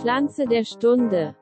Pflanze 0.00 0.44
der 0.46 0.64
Stunde. 0.64 1.34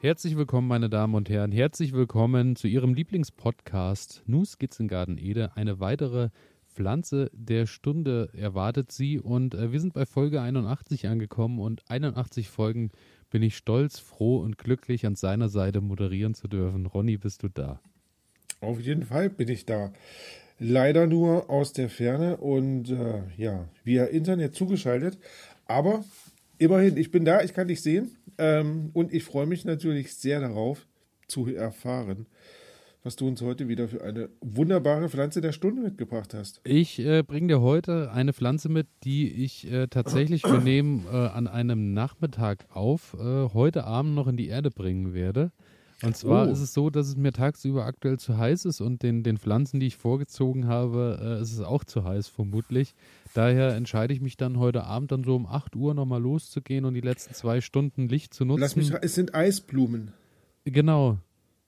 Herzlich 0.00 0.36
willkommen, 0.36 0.66
meine 0.66 0.90
Damen 0.90 1.14
und 1.14 1.30
Herren. 1.30 1.52
Herzlich 1.52 1.92
willkommen 1.92 2.56
zu 2.56 2.66
Ihrem 2.66 2.94
Lieblingspodcast 2.94 4.24
Nu 4.26 4.44
Skizzengarten 4.44 5.18
Ede. 5.18 5.56
Eine 5.56 5.78
weitere 5.78 6.30
Pflanze 6.66 7.30
der 7.32 7.66
Stunde 7.66 8.28
erwartet 8.32 8.90
Sie 8.90 9.20
und 9.20 9.54
äh, 9.54 9.72
wir 9.72 9.80
sind 9.80 9.94
bei 9.94 10.04
Folge 10.04 10.40
81 10.40 11.06
angekommen 11.06 11.60
und 11.60 11.82
81 11.88 12.48
Folgen 12.48 12.90
bin 13.30 13.42
ich 13.42 13.56
stolz, 13.56 14.00
froh 14.00 14.38
und 14.38 14.58
glücklich 14.58 15.06
an 15.06 15.14
seiner 15.14 15.48
Seite 15.48 15.80
moderieren 15.80 16.34
zu 16.34 16.48
dürfen. 16.48 16.86
Ronny, 16.86 17.16
bist 17.18 17.44
du 17.44 17.48
da? 17.48 17.80
Auf 18.60 18.80
jeden 18.80 19.04
Fall 19.04 19.30
bin 19.30 19.48
ich 19.48 19.64
da. 19.64 19.92
Leider 20.58 21.06
nur 21.06 21.50
aus 21.50 21.72
der 21.72 21.88
Ferne 21.88 22.36
und 22.38 22.90
äh, 22.90 23.22
ja, 23.36 23.68
via 23.84 24.06
Internet 24.06 24.54
zugeschaltet. 24.54 25.18
Aber 25.66 26.04
immerhin, 26.58 26.96
ich 26.96 27.10
bin 27.10 27.24
da, 27.24 27.42
ich 27.42 27.54
kann 27.54 27.68
dich 27.68 27.82
sehen. 27.82 28.16
Ähm, 28.38 28.90
und 28.92 29.12
ich 29.12 29.24
freue 29.24 29.46
mich 29.46 29.64
natürlich 29.64 30.14
sehr 30.14 30.40
darauf 30.40 30.86
zu 31.28 31.46
erfahren, 31.46 32.26
was 33.02 33.16
du 33.16 33.28
uns 33.28 33.42
heute 33.42 33.68
wieder 33.68 33.88
für 33.88 34.02
eine 34.02 34.30
wunderbare 34.40 35.08
Pflanze 35.08 35.40
der 35.40 35.52
Stunde 35.52 35.82
mitgebracht 35.82 36.34
hast. 36.34 36.60
Ich 36.64 36.98
äh, 36.98 37.22
bringe 37.22 37.48
dir 37.48 37.60
heute 37.60 38.10
eine 38.12 38.32
Pflanze 38.32 38.68
mit, 38.68 38.86
die 39.04 39.30
ich 39.30 39.70
äh, 39.70 39.86
tatsächlich, 39.88 40.44
wir 40.44 40.60
nehmen 40.64 41.06
äh, 41.10 41.14
an 41.14 41.46
einem 41.46 41.92
Nachmittag 41.92 42.66
auf, 42.70 43.14
äh, 43.14 43.48
heute 43.52 43.84
Abend 43.84 44.14
noch 44.14 44.26
in 44.26 44.36
die 44.36 44.48
Erde 44.48 44.70
bringen 44.70 45.14
werde. 45.14 45.52
Und 46.02 46.16
zwar 46.16 46.46
Oh. 46.46 46.50
ist 46.52 46.60
es 46.60 46.72
so, 46.74 46.90
dass 46.90 47.08
es 47.08 47.16
mir 47.16 47.32
tagsüber 47.32 47.84
aktuell 47.84 48.18
zu 48.20 48.38
heiß 48.38 48.66
ist 48.66 48.80
und 48.80 49.02
den, 49.02 49.24
den 49.24 49.36
Pflanzen, 49.36 49.80
die 49.80 49.88
ich 49.88 49.96
vorgezogen 49.96 50.68
habe, 50.68 51.18
äh, 51.20 51.42
ist 51.42 51.52
es 51.52 51.60
auch 51.60 51.82
zu 51.82 52.04
heiß 52.04 52.28
vermutlich. 52.28 52.94
Daher 53.34 53.74
entscheide 53.74 54.14
ich 54.14 54.20
mich 54.20 54.36
dann 54.36 54.58
heute 54.60 54.84
Abend 54.84 55.10
dann 55.10 55.24
so 55.24 55.34
um 55.34 55.46
8 55.46 55.74
Uhr 55.74 55.94
nochmal 55.94 56.22
loszugehen 56.22 56.84
und 56.84 56.94
die 56.94 57.00
letzten 57.00 57.34
zwei 57.34 57.60
Stunden 57.60 58.08
Licht 58.08 58.32
zu 58.32 58.44
nutzen. 58.44 58.60
Lass 58.60 58.76
mich, 58.76 58.92
es 59.02 59.14
sind 59.16 59.34
Eisblumen. 59.34 60.12
Genau. 60.64 61.18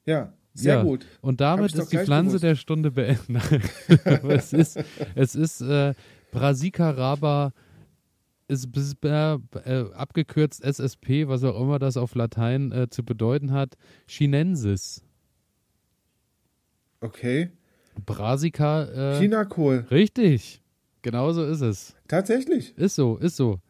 Ja, 0.07 0.33
sehr 0.55 0.77
ja. 0.77 0.83
gut. 0.85 1.07
Und 1.23 1.41
damit 1.41 1.75
ist 1.75 1.91
die 1.93 1.99
Pflanze 1.99 2.29
gewusst. 2.31 2.45
der 2.45 2.55
Stunde 2.55 2.93
beendet. 2.93 3.43
Es 4.29 4.53
ist, 4.53 4.79
es 5.17 5.35
ist 5.35 5.61
äh, 5.61 5.95
Brassica 6.31 6.91
raba, 6.91 7.53
ist 8.40 8.40
bis- 8.40 8.40
äh, 8.40 8.40
äh, 8.40 8.40
abgekürzt 9.95 10.63
SSP, 10.63 11.29
was 11.29 11.45
auch 11.45 11.61
immer 11.61 11.79
das 11.79 11.97
auf 11.97 12.15
Latein 12.15 12.73
äh, 12.73 12.89
zu 12.91 13.05
bedeuten 13.05 13.53
hat, 13.53 13.77
Chinensis. 14.07 15.03
Okay. 17.01 17.51
Brassica, 18.05 19.15
äh, 19.15 19.19
Chinakohl. 19.19 19.87
richtig. 19.91 20.63
Genauso 21.03 21.45
ist 21.45 21.63
es. 21.63 21.95
Tatsächlich. 22.09 22.77
Ist 22.77 22.95
so, 22.95 23.17
ist 23.17 23.37
so. 23.37 23.61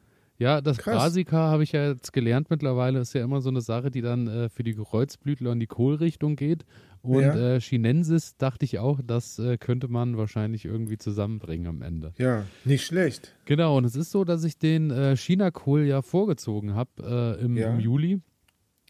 Ja, 0.41 0.63
das 0.63 0.79
Krass. 0.79 0.95
Brassica 0.95 1.37
habe 1.37 1.63
ich 1.65 1.73
ja 1.73 1.89
jetzt 1.89 2.15
gelernt 2.15 2.49
mittlerweile, 2.49 2.99
ist 3.01 3.13
ja 3.13 3.23
immer 3.23 3.43
so 3.43 3.51
eine 3.51 3.61
Sache, 3.61 3.91
die 3.91 4.01
dann 4.01 4.27
äh, 4.27 4.49
für 4.49 4.63
die 4.63 4.73
Kreuzblütler 4.75 5.53
in 5.53 5.61
die 5.61 5.67
Kohlrichtung 5.67 6.35
geht. 6.35 6.65
Und 7.03 7.23
Ja. 7.23 7.57
äh, 7.57 7.61
Chinensis 7.61 8.39
dachte 8.39 8.65
ich 8.65 8.79
auch, 8.79 9.01
das 9.05 9.39
äh, 9.39 9.59
könnte 9.59 9.89
man 9.89 10.17
wahrscheinlich 10.17 10.65
irgendwie 10.65 10.97
zusammenbringen 10.97 11.67
am 11.67 11.83
Ende. 11.83 12.15
Ja, 12.17 12.47
nicht 12.65 12.87
schlecht. 12.87 13.35
Genau, 13.45 13.77
und 13.77 13.85
es 13.85 13.95
ist 13.97 14.13
so, 14.13 14.25
dass 14.25 14.43
ich 14.45 14.59
den 14.59 14.91
äh, 14.91 15.15
China-Kohl 15.15 15.83
ja 15.85 16.01
vorgezogen 16.01 16.75
habe 16.75 17.37
äh, 17.39 17.45
im, 17.45 17.59
Ja. 17.59 17.75
im 17.75 17.81
Juli. 17.81 18.23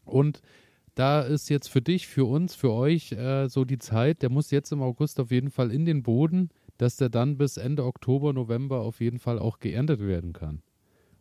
Und 0.05 0.41
da 0.95 1.21
ist 1.21 1.49
jetzt 1.49 1.67
für 1.67 1.81
dich, 1.81 2.07
für 2.07 2.25
uns, 2.29 2.55
für 2.55 2.71
euch 2.71 3.11
äh, 3.11 3.49
so 3.49 3.65
die 3.65 3.77
Zeit, 3.77 4.21
der 4.21 4.29
muss 4.29 4.51
jetzt 4.51 4.71
im 4.71 4.81
August 4.81 5.19
auf 5.19 5.31
jeden 5.31 5.49
Fall 5.51 5.71
in 5.71 5.83
den 5.83 6.01
Boden, 6.01 6.47
dass 6.77 6.95
der 6.95 7.09
dann 7.09 7.37
bis 7.37 7.57
Ende 7.57 7.83
Oktober, 7.83 8.31
November 8.31 8.79
auf 8.81 9.01
jeden 9.01 9.19
Fall 9.19 9.37
auch 9.37 9.59
geerntet 9.59 9.99
werden 9.99 10.31
kann. 10.31 10.61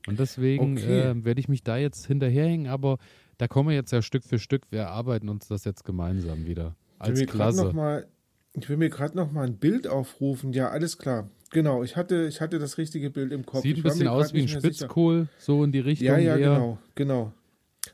Und 0.06 0.18
deswegen 0.18 0.76
Okay. 0.78 1.00
äh, 1.10 1.24
werde 1.24 1.40
ich 1.40 1.48
mich 1.48 1.62
da 1.62 1.76
jetzt 1.76 2.06
hinterherhängen, 2.06 2.66
aber 2.68 2.98
da 3.38 3.48
kommen 3.48 3.68
wir 3.68 3.76
jetzt 3.76 3.90
ja 3.92 4.02
Stück 4.02 4.24
für 4.24 4.38
Stück, 4.38 4.62
wir 4.70 4.80
erarbeiten 4.80 5.28
uns 5.28 5.48
das 5.48 5.64
jetzt 5.64 5.84
gemeinsam 5.84 6.46
wieder. 6.46 6.74
Ich 7.02 7.08
will 7.08 7.20
Als 7.20 7.26
Klasse. 7.26 7.72
Mal, 7.72 8.06
ich 8.54 8.68
will 8.68 8.76
mir 8.76 8.88
gerade 8.90 9.16
noch 9.16 9.30
mal 9.32 9.46
ein 9.46 9.56
Bild 9.56 9.86
aufrufen. 9.86 10.52
Ja, 10.52 10.68
alles 10.70 10.98
klar. 10.98 11.28
Genau, 11.52 11.82
ich 11.82 11.96
hatte, 11.96 12.26
ich 12.28 12.40
hatte 12.40 12.58
das 12.58 12.78
richtige 12.78 13.10
Bild 13.10 13.32
im 13.32 13.44
Kopf. 13.44 13.62
Sieht 13.62 13.78
ein 13.78 13.82
bisschen 13.82 14.06
aus 14.08 14.32
wie 14.32 14.38
ein 14.40 14.44
mehr 14.44 14.60
sicher. 14.60 14.74
Spitzkohl, 14.74 15.28
so 15.38 15.64
in 15.64 15.72
die 15.72 15.80
Richtung. 15.80 16.06
Ja, 16.06 16.18
ja, 16.18 16.36
eher. 16.36 16.54
genau, 16.54 16.78
genau. 16.94 17.32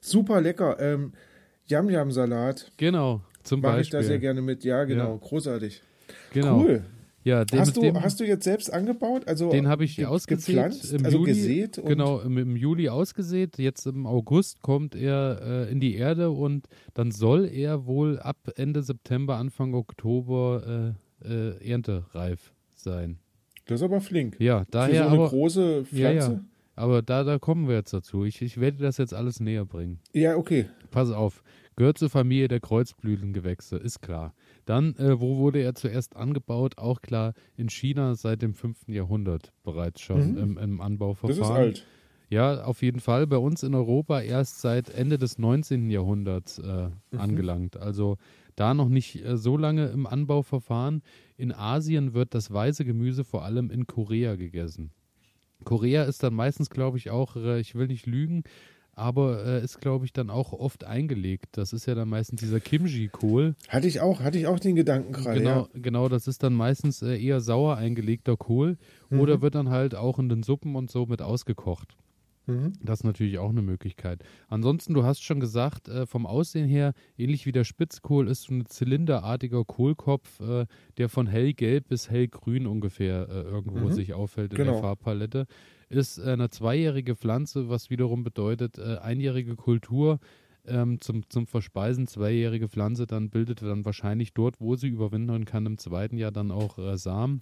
Super 0.01 0.41
lecker. 0.41 0.79
Ähm, 0.81 1.13
Yam-Yam-Salat 1.69 2.71
Genau, 2.77 3.23
zum 3.43 3.61
mache 3.61 3.81
ich 3.81 3.91
Beispiel. 3.91 4.01
da 4.01 4.07
sehr 4.07 4.19
gerne 4.19 4.43
mit. 4.43 4.63
Ja, 4.65 4.85
genau, 4.85 5.13
Ja. 5.15 5.19
großartig. 5.29 5.83
Genau. 6.33 6.61
Cool. 6.61 6.85
Ja, 7.27 7.45
den, 7.45 7.59
Hast 7.59 7.77
du, 7.77 7.81
dem, 7.81 8.01
hast 8.01 8.21
du 8.21 8.25
jetzt 8.25 8.45
selbst 8.45 8.73
angebaut? 8.73 9.27
Also 9.27 9.51
den 9.51 9.67
habe 9.67 9.85
ich 9.85 9.97
ge- 9.97 10.05
ausgesät 10.05 10.47
gepflanzt, 10.55 10.93
im 10.93 11.05
also 11.05 11.19
Juli. 11.19 11.33
gesät 11.33 11.83
genau, 11.85 12.21
im, 12.21 12.39
im 12.39 12.55
Juli 12.55 12.89
ausgesät. 12.89 13.59
Jetzt 13.59 13.85
im 13.87 14.07
August 14.07 14.63
kommt 14.63 14.95
er 14.95 15.41
äh, 15.43 15.73
in 15.73 15.81
die 15.81 15.97
Erde 15.97 16.31
und 16.31 16.69
dann 16.95 17.11
soll 17.11 17.47
er 17.47 17.85
wohl 17.87 18.21
ab 18.21 18.37
Ende 18.55 18.81
September, 18.85 19.39
Anfang 19.39 19.75
Oktober 19.75 20.95
äh, 21.25 21.29
äh, 21.29 21.69
erntereif 21.69 22.53
sein. 22.77 23.19
Das 23.67 23.81
ist 23.81 23.85
aber 23.85 24.01
flink. 24.01 24.37
Ja, 24.39 24.61
Für 24.63 24.71
daher 24.71 25.03
so 25.03 25.09
eine 25.11 25.19
aber, 25.19 25.29
große 25.31 25.79
ja, 25.79 25.83
Pflanze. 25.85 26.33
ja, 26.33 26.41
aber 26.77 27.03
da, 27.03 27.25
da 27.25 27.41
kommen 27.41 27.67
wir 27.67 27.75
jetzt 27.75 27.93
dazu. 27.93 28.25
Ich, 28.25 28.41
ich 28.41 28.61
werde 28.61 28.79
das 28.79 28.99
jetzt 28.99 29.13
alles 29.15 29.41
näher 29.41 29.65
bringen. 29.65 29.99
Ja, 30.13 30.37
okay. 30.37 30.67
Pass 30.93 31.11
auf, 31.11 31.43
gehört 31.75 31.99
zur 31.99 32.09
Familie 32.09 32.47
der 32.47 32.61
Kreuzblütengewächse, 32.61 33.77
ist 33.79 34.01
klar. 34.01 34.33
Dann, 34.67 34.97
äh, 34.97 35.19
wo 35.21 35.37
wurde 35.39 35.61
er 35.61 35.75
zuerst 35.75 36.17
angebaut? 36.17 36.77
Auch 36.77 37.01
klar, 37.01 37.33
in 37.57 37.69
China 37.71 38.15
seit 38.17 38.43
dem 38.43 38.53
5. 38.53 38.93
Jahrhundert 38.93 39.53
bereits 39.63 40.01
schon 40.03 40.33
Mhm. 40.33 40.39
im, 40.39 40.59
im 40.59 40.79
Das 40.79 40.87
Anbauverfahren. 40.87 41.41
ist 41.71 41.81
alt. 41.81 41.87
Ja, 42.29 42.65
auf 42.65 42.83
jeden 42.83 42.99
Fall. 42.99 43.29
Bei 43.29 43.37
uns 43.39 43.63
in 43.63 43.73
Europa 43.77 44.21
erst 44.21 44.61
seit 44.61 44.91
Ende 44.91 45.17
des 45.17 45.39
19. 45.39 45.91
Jahrhunderts 45.91 46.59
äh, 46.59 46.89
Mhm. 47.13 47.19
angelangt. 47.19 47.77
Also 47.77 48.17
da 48.57 48.75
noch 48.75 48.89
nicht 48.89 49.25
äh, 49.25 49.37
so 49.37 49.57
lange 49.57 49.87
im 49.87 50.07
Anbauverfahren. 50.09 51.03
In 51.37 51.53
Asien 51.53 52.15
wird 52.15 52.35
das 52.35 52.53
weiße 52.53 52.85
Gemüse 52.85 53.23
vor 53.23 53.45
allem 53.45 53.71
in 53.71 53.87
Korea 53.87 54.35
gegessen. 54.35 54.91
Korea 55.65 56.03
ist 56.03 56.23
dann 56.25 56.35
meistens, 56.35 56.69
glaube 56.69 56.99
ich, 56.99 57.11
auch, 57.11 57.37
äh, 57.37 57.61
ich 57.61 57.77
will 57.77 57.87
nicht 57.87 58.07
lügen, 58.07 58.43
aber 58.97 59.45
äh, 59.45 59.63
ist, 59.63 59.81
glaube 59.81 60.07
ich, 60.07 60.13
dann 60.13 60.31
auch 60.31 60.53
oft 60.53 60.83
eingelegt. 60.85 61.49
Das 61.53 61.73
ist 61.73 61.87
ja 61.87 61.95
dann 61.95 62.09
meistens 62.09 62.41
dieser 62.41 62.61
Kimchi-Kohl. 62.61 63.55
Hatte 63.69 63.87
ich 63.87 64.01
auch, 64.01 64.21
hatte 64.21 64.39
ich 64.39 64.47
auch 64.47 64.59
den 64.59 64.75
Gedanken 64.75 65.13
gerade. 65.13 65.39
Genau, 65.39 65.61
Ja. 65.61 65.69
genau, 65.75 66.09
das 66.09 66.27
ist 66.27 66.43
dann 66.43 66.55
meistens 66.55 67.03
äh, 67.03 67.17
eher 67.23 67.41
sauer 67.41 67.77
eingelegter 67.77 68.37
Kohl 68.37 68.79
Mhm. 69.11 69.21
oder 69.21 69.43
wird 69.43 69.55
dann 69.55 69.69
halt 69.69 69.95
auch 69.95 70.19
in 70.19 70.29
den 70.29 70.43
Suppen 70.43 70.75
und 70.75 70.91
so 70.91 71.07
mit 71.07 71.23
ausgekocht. 71.23 71.95
Mhm. 72.47 72.73
Das 72.83 73.01
ist 73.01 73.05
natürlich 73.05 73.39
auch 73.39 73.51
eine 73.51 73.63
Möglichkeit. 73.63 74.23
Ansonsten, 74.49 74.95
du 74.95 75.03
hast 75.05 75.23
schon 75.23 75.41
gesagt, 75.41 75.89
äh, 75.89 76.07
vom 76.07 76.27
Aussehen 76.27 76.69
her, 76.69 76.93
ähnlich 77.19 77.45
wie 77.47 77.53
der 77.53 77.65
Spitzkohl, 77.65 78.29
ist 78.29 78.43
so 78.43 78.55
ein 78.55 78.67
zylinderartiger 78.67 79.65
Kohlkopf, 79.65 80.41
äh, 80.41 80.67
der 80.97 81.09
von 81.09 81.27
hellgelb 81.27 81.89
bis 81.89 82.09
hellgrün 82.11 82.67
ungefähr 82.67 83.29
äh, 83.29 83.41
irgendwo 83.43 83.87
Mhm. 83.87 83.93
sich 83.93 84.15
auffällt 84.15 84.53
in 84.53 84.59
Genau. 84.59 84.73
der 84.73 84.81
Farbpalette. 84.81 85.47
Ist 85.89 86.19
äh, 86.19 86.31
eine 86.33 86.49
zweijährige 86.51 87.17
Pflanze, 87.17 87.69
was 87.69 87.91
wiederum 87.91 88.23
bedeutet, 88.25 88.79
äh, 88.79 88.99
einjährige 88.99 89.57
Kultur 89.57 90.19
ähm, 90.69 91.01
zum, 91.01 91.29
zum 91.31 91.47
Verspeisen, 91.47 92.09
zweijährige 92.09 92.69
Pflanze, 92.69 93.07
dann 93.07 93.31
bildet 93.31 93.63
dann 93.63 93.85
wahrscheinlich 93.85 94.33
dort, 94.35 94.61
wo 94.61 94.75
sie 94.75 94.89
überwintern 94.89 95.45
kann, 95.45 95.65
im 95.67 95.79
zweiten 95.79 96.17
Jahr 96.17 96.33
dann 96.33 96.51
auch 96.51 96.77
äh, 96.79 96.97
Samen. 96.97 97.41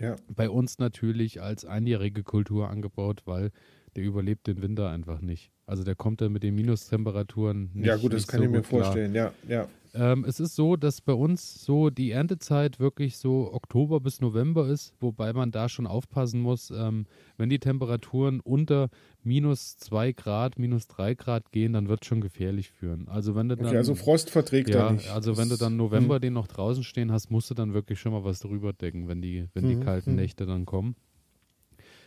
Ja. 0.00 0.16
Bei 0.34 0.50
uns 0.50 0.78
natürlich 0.80 1.40
als 1.40 1.64
einjährige 1.64 2.24
Kultur 2.24 2.68
angebaut, 2.68 3.22
weil 3.26 3.52
der 3.96 4.04
überlebt 4.04 4.46
den 4.46 4.60
Winter 4.62 4.90
einfach 4.90 5.20
nicht. 5.20 5.50
Also 5.66 5.82
der 5.84 5.94
kommt 5.94 6.20
dann 6.20 6.32
mit 6.32 6.42
den 6.42 6.54
Minustemperaturen 6.54 7.70
nicht 7.74 7.86
ja, 7.86 7.96
gut, 7.96 8.12
das 8.12 8.26
kann 8.26 8.40
so 8.40 8.44
ich 8.44 8.50
mir 8.50 8.58
gut 8.58 8.68
klar. 8.68 8.82
vorstellen. 8.84 9.14
Ja, 9.14 9.32
ja. 9.48 9.68
Ähm, 9.96 10.24
es 10.24 10.40
ist 10.40 10.56
so, 10.56 10.74
dass 10.74 11.00
bei 11.00 11.12
uns 11.12 11.64
so 11.64 11.88
die 11.88 12.10
Erntezeit 12.10 12.80
wirklich 12.80 13.16
so 13.16 13.52
Oktober 13.52 14.00
bis 14.00 14.20
November 14.20 14.66
ist, 14.66 14.92
wobei 15.00 15.32
man 15.32 15.52
da 15.52 15.68
schon 15.68 15.86
aufpassen 15.86 16.40
muss, 16.40 16.70
ähm, 16.72 17.06
wenn 17.36 17.48
die 17.48 17.60
Temperaturen 17.60 18.40
unter 18.40 18.88
minus 19.22 19.76
2 19.78 20.12
Grad, 20.12 20.58
minus 20.58 20.88
3 20.88 21.14
Grad 21.14 21.52
gehen, 21.52 21.74
dann 21.74 21.88
wird 21.88 22.02
es 22.02 22.08
schon 22.08 22.20
gefährlich 22.20 22.72
führen. 22.72 23.06
Also 23.06 23.36
wenn 23.36 23.48
du 23.48 23.56
dann 23.56 23.66
Okay, 23.68 23.76
also 23.76 23.94
Frost 23.94 24.30
verträgt 24.30 24.68
er 24.70 24.86
ja, 24.86 24.92
nicht. 24.94 25.08
also 25.10 25.36
wenn 25.36 25.48
du 25.48 25.54
Das- 25.54 25.60
dann 25.60 25.76
November 25.76 26.18
den 26.18 26.32
noch 26.32 26.48
draußen 26.48 26.82
stehen 26.82 27.12
hast, 27.12 27.30
musst 27.30 27.48
du 27.50 27.54
dann 27.54 27.72
wirklich 27.72 28.00
schon 28.00 28.10
mal 28.12 28.24
was 28.24 28.40
drüber 28.40 28.72
decken, 28.72 29.06
wenn 29.06 29.22
die, 29.22 29.46
wenn 29.54 29.68
die 29.68 29.76
Mhm, 29.76 29.80
kalten 29.80 30.10
mhm. 30.10 30.16
Nächte 30.16 30.44
dann 30.44 30.66
kommen. 30.66 30.96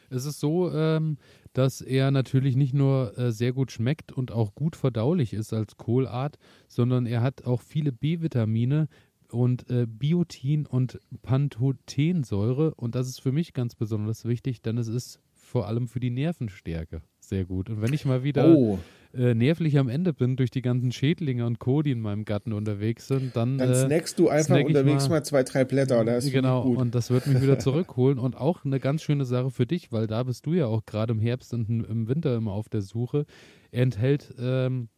Es 0.10 0.26
ist 0.26 0.40
so, 0.40 0.72
ähm, 0.72 1.18
dass 1.54 1.82
er 1.82 2.12
natürlich 2.12 2.56
nicht 2.56 2.74
nur 2.74 3.18
äh, 3.18 3.32
sehr 3.32 3.54
gut 3.54 3.72
schmeckt 3.72 4.12
und 4.12 4.32
auch 4.32 4.56
gut 4.56 4.76
verdaulich 4.76 5.34
ist 5.34 5.54
als 5.54 5.78
Kohlart, 5.78 6.38
sondern 6.68 7.06
er 7.06 7.22
hat 7.22 7.46
auch 7.46 7.62
viele 7.62 7.92
B-Vitamine 7.92 8.88
und 9.30 9.70
äh, 9.70 9.86
Biotin 9.88 10.66
und 10.66 11.00
Pantothensäure. 11.22 12.74
Und 12.76 12.96
das 12.96 13.08
ist 13.08 13.22
für 13.22 13.32
mich 13.32 13.54
ganz 13.54 13.76
besonders 13.76 14.26
wichtig, 14.26 14.62
denn 14.62 14.78
es 14.78 14.88
ist 14.88 15.20
vor 15.34 15.68
allem 15.68 15.88
für 15.88 16.00
die 16.00 16.10
Nervenstärke 16.10 17.02
sehr 17.30 17.46
gut. 17.46 17.70
Und 17.70 17.82
wenn 17.82 17.94
ich 17.94 18.06
mal 18.06 18.24
wieder 18.24 18.48
Oh, 18.56 18.80
äh, 19.14 19.34
nervlich 19.34 19.78
am 19.78 19.90
Ende 19.90 20.14
bin 20.14 20.36
durch 20.36 20.52
die 20.52 20.62
ganzen 20.62 20.92
Schädlinge 20.92 21.46
und 21.46 21.60
Co., 21.60 21.82
die 21.82 21.92
in 21.92 22.00
meinem 22.02 22.26
Garten 22.26 22.54
unterwegs 22.54 23.08
sind, 23.08 23.36
dann, 23.36 23.58
dann 23.58 23.72
äh, 23.72 23.76
snackst 23.76 24.20
du 24.20 24.30
einfach 24.30 24.56
snack 24.56 24.66
unterwegs 24.68 25.04
mal- 25.10 25.16
mal, 25.18 25.24
zwei, 25.24 25.44
drei 25.44 25.64
Blätter. 25.66 26.04
Das 26.06 26.26
ist 26.26 26.32
genau, 26.34 26.62
und 26.64 26.94
das 26.94 27.10
wird 27.10 27.26
mich 27.28 27.42
wieder 27.42 27.58
zurückholen. 27.60 28.20
Und 28.20 28.36
auch 28.38 28.66
eine 28.66 28.80
ganz 28.80 29.02
schöne 29.02 29.26
Sache 29.26 29.50
für 29.52 29.66
dich, 29.66 29.92
weil 29.92 30.08
da 30.08 30.24
bist 30.24 30.46
du 30.46 30.54
ja 30.54 30.68
auch 30.68 30.86
gerade 30.86 31.14
im 31.14 31.20
Herbst 31.20 31.54
und 31.54 31.70
im 31.70 32.08
Winter 32.08 32.36
immer 32.36 32.52
auf 32.52 32.70
der 32.70 32.82
Suche. 32.82 33.26
Er 33.72 33.84
enthält 33.84 34.34
ähm, 34.40 34.90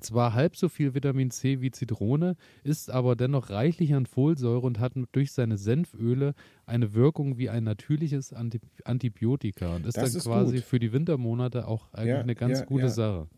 zwar 0.00 0.34
halb 0.34 0.56
so 0.56 0.68
viel 0.68 0.94
Vitamin 0.94 1.30
C 1.30 1.60
wie 1.60 1.70
Zitrone, 1.70 2.36
ist 2.64 2.90
aber 2.90 3.16
dennoch 3.16 3.50
reichlich 3.50 3.94
an 3.94 4.06
Folsäure 4.06 4.66
und 4.66 4.78
hat 4.80 4.92
durch 5.12 5.32
seine 5.32 5.58
Senföle 5.58 6.34
eine 6.66 6.94
Wirkung 6.94 7.38
wie 7.38 7.50
ein 7.50 7.64
natürliches 7.64 8.32
Anti 8.32 8.60
Antibiotika 8.84 9.76
und 9.76 9.86
ist 9.86 9.96
Das 9.96 10.12
dann 10.12 10.18
ist 10.18 10.24
quasi 10.24 10.56
gut. 10.56 10.64
für 10.64 10.78
die 10.78 10.92
Wintermonate 10.92 11.66
auch 11.68 11.92
eigentlich 11.92 12.08
Ja, 12.08 12.20
eine 12.20 12.34
ganz 12.34 12.60
ja, 12.60 12.64
gute 12.64 12.86
ja. 12.86 12.90
Sache, 12.90 13.28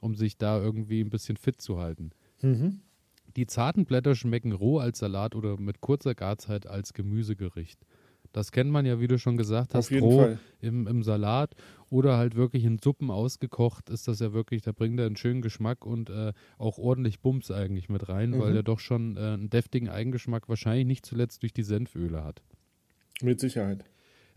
um 0.00 0.14
sich 0.14 0.38
da 0.38 0.60
irgendwie 0.60 1.00
ein 1.02 1.10
bisschen 1.10 1.36
fit 1.36 1.60
zu 1.60 1.78
halten. 1.78 2.10
Mhm. 2.42 2.80
Die 3.36 3.46
zarten 3.46 3.84
Blätter 3.86 4.14
schmecken 4.14 4.52
roh 4.52 4.78
als 4.78 4.98
Salat 4.98 5.34
oder 5.34 5.58
mit 5.58 5.80
kurzer 5.80 6.14
Garzeit 6.14 6.66
als 6.66 6.92
Gemüsegericht. 6.92 7.86
Das 8.32 8.52
kennt 8.52 8.70
man 8.70 8.86
ja, 8.86 9.00
wie 9.00 9.08
du 9.08 9.18
schon 9.18 9.36
gesagt 9.36 9.74
hast, 9.74 9.90
roh 9.92 10.36
im, 10.60 10.86
im 10.86 11.02
Salat 11.02 11.54
oder 11.90 12.16
halt 12.16 12.34
wirklich 12.34 12.64
in 12.64 12.78
Suppen 12.82 13.10
ausgekocht 13.10 13.90
ist 13.90 14.08
das 14.08 14.20
ja 14.20 14.32
wirklich, 14.32 14.62
da 14.62 14.72
bringt 14.72 14.98
er 14.98 15.06
einen 15.06 15.16
schönen 15.16 15.42
Geschmack 15.42 15.84
und 15.84 16.08
äh, 16.10 16.32
auch 16.58 16.78
ordentlich 16.78 17.20
Bums 17.20 17.50
eigentlich 17.50 17.88
mit 17.88 18.08
rein, 18.08 18.38
weil 18.38 18.50
Mhm. 18.50 18.56
er 18.56 18.62
doch 18.62 18.78
schon 18.80 19.16
äh, 19.16 19.20
einen 19.20 19.50
deftigen 19.50 19.88
Eigengeschmack 19.88 20.48
wahrscheinlich 20.48 20.86
nicht 20.86 21.04
zuletzt 21.06 21.42
durch 21.42 21.52
die 21.52 21.62
Senföle 21.62 22.24
hat. 22.24 22.42
Mit 23.20 23.40
Sicherheit. 23.40 23.84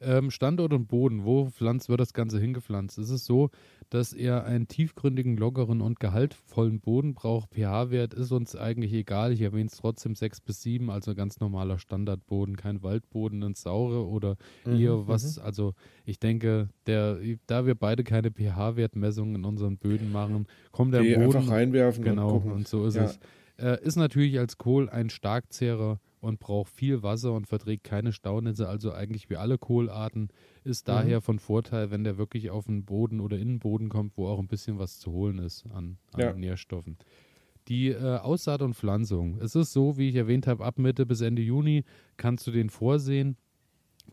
Ähm, 0.01 0.29
Standort 0.31 0.73
und 0.73 0.87
Boden, 0.87 1.23
wo 1.23 1.45
pflanzt, 1.49 1.89
wird 1.89 1.99
das 2.01 2.13
Ganze 2.13 2.39
hingepflanzt? 2.39 2.97
Es 2.97 3.09
ist 3.09 3.25
so, 3.25 3.49
dass 3.89 4.13
er 4.13 4.43
einen 4.45 4.67
tiefgründigen, 4.67 5.37
lockeren 5.37 5.81
und 5.81 5.99
gehaltvollen 5.99 6.81
Boden 6.81 7.13
braucht. 7.13 7.51
pH-Wert 7.53 8.13
ist 8.13 8.31
uns 8.31 8.55
eigentlich 8.55 8.91
egal. 8.93 9.31
Ich 9.31 9.41
erwähne 9.41 9.67
es 9.67 9.77
trotzdem 9.77 10.15
6 10.15 10.41
bis 10.41 10.61
7, 10.61 10.89
also 10.89 11.15
ganz 11.15 11.39
normaler 11.39 11.79
Standardboden, 11.79 12.57
kein 12.57 12.83
Waldboden 12.83 13.41
ins 13.41 13.61
Saure 13.61 14.05
oder 14.07 14.35
Mhm, 14.65 14.75
eher 14.77 15.07
was. 15.07 15.37
Also 15.39 15.73
ich 16.03 16.19
denke, 16.19 16.69
der, 16.87 17.19
da 17.47 17.65
wir 17.65 17.75
beide 17.75 18.03
keine 18.03 18.31
pH-Wertmessungen 18.31 19.35
in 19.35 19.45
unseren 19.45 19.77
Böden 19.77 20.09
machen, 20.09 20.47
kommt 20.71 20.93
der 20.93 21.05
Boden 21.05 21.39
einfach 21.39 21.49
reinwerfen 21.49 22.03
Genau, 22.03 22.37
und 22.37 22.45
und 22.51 22.67
so 22.67 22.85
ist 22.85 22.95
Ja. 22.95 23.03
es. 23.03 23.19
Äh, 23.57 23.81
ist 23.83 23.95
natürlich 23.95 24.37
als 24.39 24.57
Kohl 24.57 24.89
ein 24.89 25.09
Starkzehrer 25.09 25.99
und 26.25 26.39
braucht 26.39 26.69
viel 26.69 27.03
Wasser 27.03 27.33
und 27.33 27.47
verträgt 27.47 27.83
keine 27.85 28.11
Staunässe, 28.11 28.67
also 28.67 28.91
eigentlich 28.91 29.29
wie 29.29 29.37
alle 29.37 29.57
Kohlarten. 29.57 30.29
Ist 30.63 30.87
Mhm. 30.87 30.91
daher 30.91 31.21
von 31.21 31.39
Vorteil, 31.39 31.91
wenn 31.91 32.03
der 32.03 32.17
wirklich 32.17 32.49
auf 32.49 32.65
den 32.65 32.83
Boden 32.85 33.19
oder 33.21 33.37
in 33.37 33.47
den 33.47 33.59
Boden 33.59 33.89
kommt, 33.89 34.17
wo 34.17 34.27
auch 34.27 34.39
ein 34.39 34.47
bisschen 34.47 34.79
was 34.79 34.99
zu 34.99 35.11
holen 35.11 35.39
ist 35.39 35.65
an, 35.73 35.97
an 36.11 36.21
Ja. 36.21 36.33
Nährstoffen. 36.33 36.97
Die 37.67 37.89
äh, 37.89 38.17
Aussaat 38.17 38.61
und 38.61 38.75
Pflanzung. 38.75 39.39
Es 39.41 39.55
ist 39.55 39.73
so, 39.73 39.97
wie 39.97 40.09
ich 40.09 40.15
erwähnt 40.15 40.45
habe, 40.47 40.63
ab 40.63 40.77
Mitte 40.77 41.05
bis 41.05 41.21
Ende 41.21 41.41
Juni 41.41 41.83
kannst 42.17 42.45
du 42.45 42.51
den 42.51 42.69
vorsehen, 42.69 43.37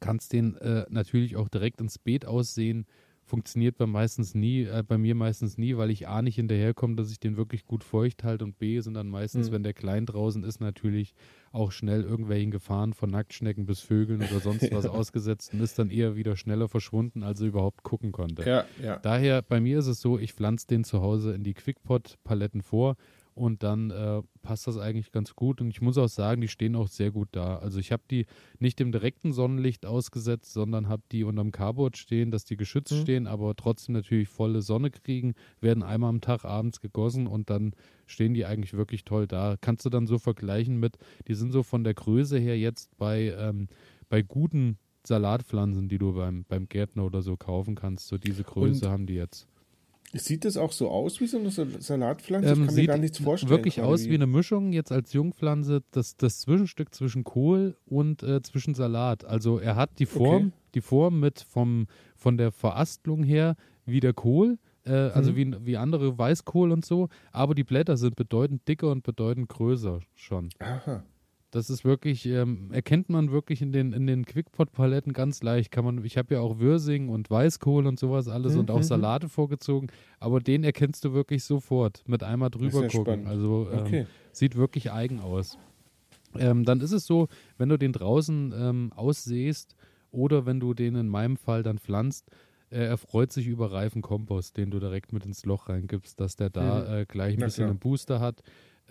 kannst 0.01 0.33
den 0.33 0.57
äh, 0.57 0.87
natürlich 0.89 1.37
auch 1.37 1.49
direkt 1.49 1.81
ins 1.81 1.99
Beet 1.99 2.25
aussehen. 2.27 2.87
Funktioniert 3.33 3.79
bei 3.79 3.87
meistens 3.87 4.35
nie, 4.35 4.65
äh, 4.65 4.85
bei 4.87 4.99
mir 4.99 5.15
meistens 5.15 5.57
nie, 5.57 5.79
weil 5.79 5.91
ich 5.91 6.07
A 6.07 6.21
nicht 6.21 6.35
hinterherkomme, 6.37 6.97
dass 6.97 7.11
ich 7.11 7.19
den 7.19 7.39
wirklich 7.39 7.65
gut 7.65 7.83
feucht 7.83 8.25
halte 8.25 8.45
und 8.45 8.59
B 8.59 8.79
sind 8.81 8.93
dann 8.93 9.09
meistens, 9.09 9.49
Mhm. 9.49 9.55
wenn 9.55 9.63
der 9.63 9.73
klein 9.73 10.05
draußen 10.05 10.45
ist, 10.45 10.61
natürlich 10.61 11.15
auch 11.51 11.73
schnell 11.73 12.03
irgendwelchen 12.03 12.51
Gefahren 12.51 12.93
von 12.93 13.09
Nacktschnecken 13.11 13.65
bis 13.65 13.81
Vögeln 13.81 14.21
oder 14.21 14.41
sonst 14.41 14.71
was 14.71 14.85
ausgesetzt 15.07 15.55
und 15.55 15.61
ist 15.61 15.79
dann 15.79 15.89
eher 15.89 16.15
wieder 16.15 16.37
schneller 16.37 16.69
verschwunden, 16.69 17.23
als 17.23 17.41
er 17.41 17.47
überhaupt 17.47 17.83
gucken 17.85 18.13
konnte. 18.13 18.47
Ja, 18.47 18.65
ja. 18.83 18.99
Daher, 18.99 19.41
bei 19.41 19.61
mir 19.61 19.79
ist 19.79 19.87
es 19.87 20.03
so, 20.03 20.19
ich 20.19 20.35
pflanze 20.35 20.67
den 20.67 20.85
zu 20.85 21.01
Hause 21.01 21.33
in 21.35 21.43
die 21.43 21.55
Quickpot-Paletten 21.55 22.61
vor 22.61 22.97
und 23.35 23.63
dann 23.63 23.91
äh, 23.91 24.23
passt 24.43 24.67
das 24.67 24.79
eigentlich 24.79 25.13
ganz 25.13 25.35
gut. 25.35 25.61
Und 25.61 25.71
ich 25.71 25.81
muss 25.81 25.99
auch 25.99 26.09
sagen, 26.09 26.41
die 26.41 26.49
stehen 26.49 26.77
auch 26.77 26.89
sehr 26.89 27.11
gut 27.11 27.29
da. 27.33 27.57
Also 27.57 27.79
ich 27.79 27.93
habe 27.93 28.03
die 28.11 28.27
nicht 28.59 28.81
im 28.81 28.93
direkten 28.93 29.33
Sonnenlicht 29.33 29.87
ausgesetzt, 29.87 30.53
sondern 30.53 30.89
habe 30.89 31.03
die 31.13 31.25
unterm 31.25 31.53
Carport 31.53 31.97
stehen, 31.97 32.31
dass 32.31 32.45
die 32.45 32.57
geschützt 32.57 32.93
Mhm. 32.93 33.01
stehen, 33.01 33.27
aber 33.27 33.55
trotzdem 33.57 33.95
natürlich 33.95 34.29
volle 34.29 34.63
Sonne 34.63 34.91
kriegen, 34.91 35.35
werden 35.61 35.83
einmal 35.83 36.11
am 36.11 36.21
Tag 36.21 36.45
abends 36.45 36.81
gegossen 36.81 37.27
und 37.27 37.51
dann 37.51 37.73
stehen 38.07 38.35
die 38.35 38.45
eigentlich 38.47 38.75
wirklich 38.75 39.05
toll 39.05 39.27
da. 39.27 39.57
Kannst 39.61 39.85
du 39.87 39.91
dann 39.91 40.07
so 40.07 40.19
vergleichen 40.19 40.79
mit, 40.79 40.99
die 41.29 41.35
sind 41.35 41.53
so 41.53 41.63
von 41.63 41.85
der 41.85 41.95
Größe 41.95 42.39
her 42.39 42.59
jetzt 42.59 42.97
bei, 42.99 43.35
ähm, 43.39 43.69
bei 44.09 44.23
guten 44.23 44.79
Salatpflanzen, 45.07 45.89
die 45.89 45.99
du 45.99 46.15
beim, 46.15 46.45
beim 46.45 46.69
Gärtner 46.69 47.05
oder 47.05 47.23
so 47.23 47.37
kaufen 47.37 47.75
kannst. 47.75 48.09
So 48.09 48.19
diese 48.19 48.45
Größe 48.45 48.87
Und 48.87 48.93
haben 48.93 49.07
die 49.07 49.15
jetzt. 49.15 49.49
Sieht 50.15 50.45
das 50.45 50.57
auch 50.57 50.73
so 50.73 50.91
aus 50.91 51.21
wie 51.21 51.27
so 51.27 51.39
eine 51.39 51.51
Sal- 51.51 51.81
Salatpflanze? 51.81 52.49
Ähm, 52.51 52.61
ich 52.63 52.67
kann 52.67 52.75
mir 52.75 52.87
gar 52.87 52.99
nichts 52.99 53.19
vorstellen. 53.19 53.51
Wirklich 53.51 53.81
aus 53.81 54.07
wie 54.09 54.15
eine 54.15 54.27
Mischung 54.27 54.73
jetzt 54.73 54.93
als 54.93 55.13
Jungpflanze, 55.15 55.83
das, 55.91 56.17
das 56.17 56.41
Zwischenstück 56.41 56.95
zwischen 56.95 57.25
Kohl 57.25 57.77
und 57.87 58.23
äh, 58.23 58.43
zwischen 58.43 58.75
Salat. 58.75 59.25
Also 59.25 59.59
er 59.59 59.77
hat 59.77 59.99
die 59.99 60.07
Form, 60.07 60.49
Okay. 60.49 60.53
die 60.75 60.81
Form 60.83 61.21
mit 61.21 61.41
vom, 61.41 61.87
von 62.15 62.37
der 62.37 62.53
Verastelung 62.53 63.23
her 63.23 63.57
wie 63.87 64.01
der 64.01 64.13
Kohl, 64.13 64.59
äh, 64.85 64.91
also 64.93 65.33
Mhm. 65.33 65.37
wie, 65.37 65.67
wie 65.67 65.77
andere 65.79 66.19
Weißkohl 66.19 66.73
und 66.73 66.85
so, 66.85 67.09
aber 67.31 67.55
die 67.55 67.65
Blätter 67.65 67.97
sind 67.97 68.15
bedeutend 68.17 68.69
dicker 68.69 68.91
und 68.91 69.03
bedeutend 69.05 69.49
größer 69.49 70.01
schon. 70.15 70.51
Aha. 70.59 71.05
Das 71.53 71.69
ist 71.69 71.85
wirklich, 71.85 72.25
ähm, 72.25 72.71
erkennt 72.73 73.11
man 73.11 73.31
wirklich 73.31 73.61
in 73.61 73.73
den, 73.73 73.93
in 73.93 74.07
den 74.07 74.25
Quickpot-Paletten 74.25 75.13
ganz 75.13 75.43
leicht. 75.43 75.71
Kann 75.71 75.85
man, 75.85 76.03
ich 76.03 76.17
habe 76.17 76.35
ja 76.35 76.41
auch 76.41 76.59
Würsing 76.59 77.11
und 77.11 77.31
Weißkohl 77.31 77.87
und 77.87 78.01
sowas 78.01 78.27
alles 78.27 78.55
Mhm, 78.55 78.61
und 78.61 78.71
auch 78.71 78.79
mhm. 78.79 78.83
Salate 78.85 79.29
vorgezogen, 79.29 79.89
aber 80.19 80.41
den 80.41 80.65
erkennst 80.65 81.05
du 81.05 81.13
wirklich 81.13 81.45
sofort 81.45 82.03
mit 82.07 82.23
einmal 82.23 82.49
drüber 82.49 82.81
ja 82.83 82.89
gucken. 82.89 83.05
spannend. 83.05 83.29
Also 83.29 83.69
ähm, 83.71 83.81
Okay. 83.87 84.07
sieht 84.33 84.57
wirklich 84.57 84.91
eigen 84.93 85.21
aus. 85.21 85.59
Ähm, 86.39 86.65
dann 86.65 86.81
ist 86.81 86.93
es 86.93 87.05
so, 87.05 87.29
wenn 87.59 87.69
du 87.69 87.77
den 87.77 87.93
draußen 87.93 88.55
ähm, 88.57 88.93
aussäst 88.97 89.77
oder 90.11 90.47
wenn 90.47 90.59
du 90.59 90.73
den 90.73 90.95
in 90.95 91.09
meinem 91.09 91.37
Fall 91.37 91.63
dann 91.63 91.79
pflanzt, 91.79 92.31
äh, 92.71 92.79
er 92.87 92.97
freut 92.97 93.31
sich 93.31 93.47
über 93.47 93.71
reifen 93.73 94.01
Kompost, 94.01 94.57
den 94.57 94.71
du 94.71 94.81
direkt 94.81 95.13
mit 95.13 95.27
ins 95.27 95.45
Loch 95.45 95.69
reingibst, 95.69 96.19
dass 96.19 96.37
der 96.37 96.49
da 96.49 96.81
Mhm. 96.81 97.01
äh, 97.01 97.05
gleich 97.07 97.35
ein 97.35 97.41
Na 97.41 97.47
bisschen 97.47 97.65
klar. 97.65 97.71
einen 97.73 97.79
Booster 97.79 98.21
hat. 98.21 98.43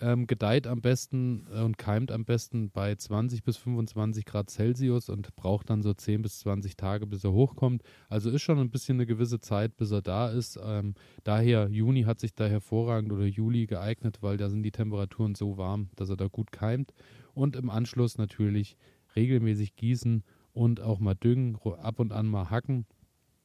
Ähm, 0.04 0.26
gedeiht 0.26 0.66
am 0.66 0.80
besten 0.80 1.46
äh, 1.54 1.60
und 1.60 1.78
keimt 1.78 2.10
am 2.10 2.24
besten 2.24 2.70
bei 2.70 2.92
20 2.92 3.44
bis 3.44 3.56
25 3.56 4.24
Grad 4.24 4.50
Celsius 4.50 5.08
und 5.08 5.36
braucht 5.36 5.70
dann 5.70 5.80
so 5.80 5.94
10 5.94 6.22
bis 6.22 6.40
20 6.40 6.76
Tage, 6.76 7.06
bis 7.06 7.22
er 7.22 7.30
hochkommt. 7.30 7.84
Also 8.08 8.28
ist 8.30 8.42
schon 8.42 8.58
ein 8.58 8.70
bisschen 8.70 8.96
eine 8.96 9.06
gewisse 9.06 9.38
Zeit, 9.38 9.76
bis 9.76 9.92
er 9.92 10.02
da 10.02 10.28
ist. 10.28 10.58
Ähm, 10.60 10.94
daher, 11.22 11.68
Juni 11.68 12.02
hat 12.02 12.18
sich 12.18 12.34
da 12.34 12.46
hervorragend 12.46 13.12
oder 13.12 13.26
Juli 13.26 13.66
geeignet, 13.66 14.18
weil 14.22 14.38
da 14.38 14.50
sind 14.50 14.64
die 14.64 14.72
Temperaturen 14.72 15.36
so 15.36 15.56
warm, 15.56 15.88
dass 15.94 16.10
er 16.10 16.16
da 16.16 16.26
gut 16.26 16.50
keimt. 16.50 16.92
Und 17.32 17.54
im 17.54 17.70
Anschluss 17.70 18.18
natürlich 18.18 18.76
regelmäßig 19.14 19.76
gießen 19.76 20.24
und 20.52 20.80
auch 20.80 20.98
mal 20.98 21.14
düngen, 21.14 21.58
ab 21.80 22.00
und 22.00 22.12
an 22.12 22.26
mal 22.26 22.50
hacken. 22.50 22.86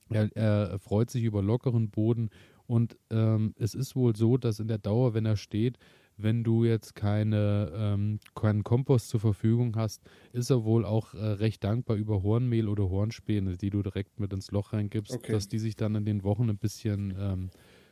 Er, 0.09 0.35
er 0.35 0.79
freut 0.79 1.11
sich 1.11 1.23
über 1.23 1.43
lockeren 1.43 1.91
Boden 1.91 2.31
und 2.65 2.97
ähm, 3.09 3.53
es 3.57 3.73
ist 3.73 3.95
wohl 3.95 4.15
so, 4.15 4.37
dass 4.37 4.59
in 4.59 4.67
der 4.67 4.77
Dauer, 4.77 5.13
wenn 5.13 5.25
er 5.25 5.37
steht, 5.37 5.77
wenn 6.17 6.43
du 6.43 6.63
jetzt 6.63 6.95
keine, 6.95 7.71
ähm, 7.75 8.19
keinen 8.35 8.63
Kompost 8.63 9.09
zur 9.09 9.19
Verfügung 9.19 9.75
hast, 9.75 10.01
ist 10.33 10.49
er 10.49 10.63
wohl 10.63 10.83
auch 10.85 11.13
äh, 11.13 11.17
recht 11.17 11.63
dankbar 11.63 11.95
über 11.95 12.23
Hornmehl 12.23 12.67
oder 12.67 12.89
Hornspäne, 12.89 13.55
die 13.57 13.69
du 13.69 13.83
direkt 13.83 14.19
mit 14.19 14.33
ins 14.33 14.51
Loch 14.51 14.73
reingibst, 14.73 15.13
Okay. 15.13 15.31
dass 15.31 15.47
die 15.47 15.59
sich 15.59 15.75
dann 15.75 15.95
in 15.95 16.05
den 16.05 16.23
Wochen 16.23 16.49
ein 16.49 16.57
bisschen, 16.57 17.11
ähm, 17.19 17.49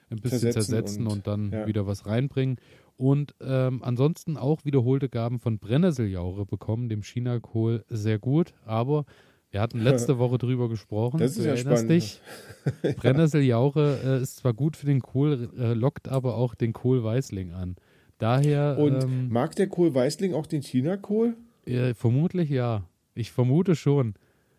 ein 0.10 0.18
bisschen 0.18 0.40
Zersetzen 0.40 0.62
zersetzen, 0.64 1.08
und, 1.08 1.14
und- 1.14 1.28
dann 1.28 1.52
ja. 1.52 1.68
wieder 1.68 1.86
was 1.88 2.06
reinbringen. 2.06 2.58
Und 2.98 3.36
ähm, 3.42 3.82
ansonsten 3.84 4.38
auch 4.38 4.64
wiederholte 4.64 5.10
Gaben 5.10 5.40
von 5.40 5.60
Brennnesseljaure 5.60 6.46
bekommen, 6.46 6.88
dem 6.90 7.02
Chinakohl 7.02 7.84
sehr 7.90 8.20
gut, 8.20 8.54
aber 8.66 9.06
wir 9.52 9.60
hatten 9.62 9.80
letzte 9.82 10.18
Woche 10.18 10.38
drüber 10.38 10.70
gesprochen. 10.70 11.18
Das 11.20 11.32
ist 11.32 11.40
du 11.40 11.44
ja 11.44 11.56
erinnerst 11.56 11.84
spannend. 11.84 11.92
dich. 11.92 12.22
Brennnesseljaure 12.98 14.00
äh, 14.04 14.22
ist 14.22 14.38
zwar 14.38 14.54
gut 14.54 14.78
für 14.78 14.86
den 14.86 15.02
Kohl, 15.02 15.50
äh, 15.58 15.74
lockt 15.74 16.08
aber 16.08 16.36
auch 16.36 16.56
den 16.56 16.74
Kohlweißling 16.74 17.54
an. 17.54 17.76
Daher 18.18 18.78
Und 18.80 19.04
ähm, 19.04 19.30
mag 19.30 19.56
der 19.56 19.68
Kohl 19.68 19.94
Weißling 19.94 20.34
auch 20.34 20.48
den 20.48 20.62
China-Kohl? 20.62 21.36
äh, 21.66 21.94
vermutlich 21.94 22.50
ja. 22.50 22.84
Ich 23.14 23.32
vermute 23.32 23.76
schon. 23.76 24.14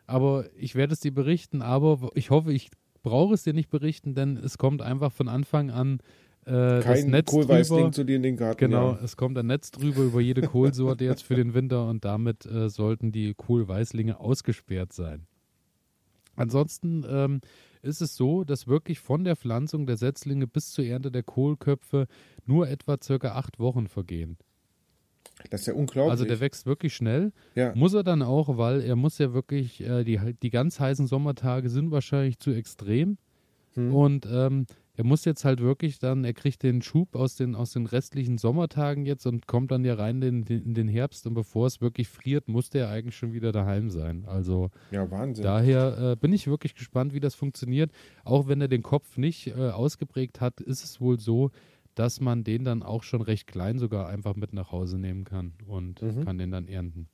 Aber 0.07 0.47
ich 0.57 0.75
werde 0.75 0.93
es 0.93 1.01
dir 1.01 1.13
berichten, 1.13 1.63
aber 1.63 2.11
ich 2.15 2.31
hoffe, 2.31 2.53
ich 2.53 2.71
brauche 3.03 3.35
es 3.35 3.43
dir 3.45 3.53
nicht 3.55 3.71
berichten, 3.71 4.15
denn 4.15 4.37
es 4.37 4.57
kommt 4.59 4.83
einfach 4.83 5.11
von 5.13 5.29
Anfang 5.29 5.71
an 5.71 5.99
äh, 6.45 6.51
das 6.53 6.85
Kein 6.85 7.11
Netz 7.11 7.33
drüber. 7.33 7.91
Zu 7.93 8.05
dir 8.05 8.17
in 8.17 8.23
den 8.23 8.37
Garten. 8.37 8.59
Genau, 8.59 8.93
Ja. 8.93 9.01
es 9.03 9.17
kommt 9.17 9.37
ein 9.39 9.47
Netz 9.47 9.71
drüber 9.73 10.03
über 10.03 10.21
jede 10.21 10.43
Kohlsorte 10.43 11.05
jetzt 11.05 11.23
für 11.23 11.35
den 11.35 11.55
Winter 11.55 11.89
und 11.89 12.05
damit 12.05 12.47
äh, 12.47 12.69
sollten 12.69 13.11
die 13.11 13.35
Kohlweißlinge 13.35 14.21
ausgesperrt 14.21 14.93
sein. 14.93 15.27
Ansonsten 16.37 17.05
ähm, 17.09 17.41
ist 17.87 18.01
es 18.01 18.17
so, 18.17 18.45
dass 18.45 18.67
wirklich 18.67 19.01
von 19.01 19.25
der 19.25 19.37
Pflanzung 19.37 19.87
der 19.87 19.97
Setzlinge 19.97 20.47
bis 20.47 20.71
zur 20.71 20.85
Ernte 20.85 21.11
der 21.11 21.23
Kohlköpfe 21.23 22.07
nur 22.45 22.69
etwa 22.69 22.97
circa 23.03 23.33
acht 23.33 23.59
Wochen 23.59 23.87
vergehen. 23.89 24.37
Das 25.51 25.63
ist 25.63 25.67
ja 25.67 25.75
unglaublich. 25.75 26.11
Also 26.11 26.25
der 26.25 26.41
wächst 26.41 26.67
wirklich 26.67 26.95
schnell. 26.95 27.33
ja. 27.55 27.75
Muss 27.75 27.95
er 27.95 28.03
dann 28.03 28.23
auch, 28.23 28.57
weil 28.57 28.81
er 28.81 28.97
muss 28.97 29.19
ja 29.19 29.33
wirklich, 29.33 29.81
äh, 29.81 30.05
die, 30.05 30.19
die 30.43 30.51
ganz 30.51 30.81
heißen 30.81 31.07
Sommertage 31.07 31.69
sind 31.69 31.91
wahrscheinlich 31.91 32.39
zu 32.39 32.53
extrem. 32.53 33.19
Hm. 33.75 33.95
Und 33.95 34.27
ähm, 34.31 34.67
er 34.97 35.05
muss 35.05 35.25
jetzt 35.25 35.45
halt 35.45 35.61
wirklich 35.61 35.99
dann, 35.99 36.25
er 36.25 36.33
kriegt 36.33 36.63
den 36.63 36.81
Schub 36.81 37.15
aus 37.15 37.37
den, 37.37 37.55
aus 37.55 37.73
den 37.73 37.87
restlichen 37.87 38.39
Sommertagen 38.39 39.05
jetzt 39.05 39.27
und 39.27 39.47
kommt 39.47 39.71
dann 39.71 39.85
ja 39.85 39.95
rein 39.95 40.23
in, 40.23 40.43
in 40.45 40.75
den 40.75 40.89
Herbst 40.89 41.27
und 41.27 41.35
bevor 41.35 41.67
es 41.67 41.81
wirklich 41.83 42.09
friert, 42.09 42.49
musste 42.49 42.79
er 42.79 42.89
eigentlich 42.89 43.17
schon 43.17 43.33
wieder 43.33 43.53
daheim 43.53 43.91
sein. 43.91 44.25
Also 44.27 44.71
ja, 44.91 45.09
Wahnsinn. 45.11 45.45
daher 45.45 46.13
äh, 46.13 46.17
bin 46.17 46.33
ich 46.33 46.47
wirklich 46.47 46.75
gespannt, 46.75 47.13
wie 47.13 47.21
das 47.21 47.35
funktioniert. 47.35 47.93
Auch 48.25 48.49
wenn 48.49 48.61
er 48.61 48.69
den 48.69 48.83
Kopf 48.83 49.19
nicht 49.19 49.49
äh, 49.49 49.71
ausgeprägt 49.71 50.41
hat, 50.41 50.61
ist 50.63 50.83
es 50.83 51.01
wohl 51.01 51.21
so, 51.21 51.51
dass 51.95 52.21
man 52.21 52.43
den 52.43 52.65
dann 52.65 52.83
auch 52.83 53.03
schon 53.03 53.21
recht 53.21 53.47
klein 53.47 53.79
sogar 53.79 54.09
einfach 54.09 54.35
mit 54.35 54.53
nach 54.55 54.73
Hause 54.73 54.99
nehmen 54.99 55.25
kann 55.25 55.53
und 55.67 56.01
mhm. 56.01 56.25
kann 56.25 56.39
den 56.39 56.51
dann 56.51 56.69
ernten. 56.69 57.09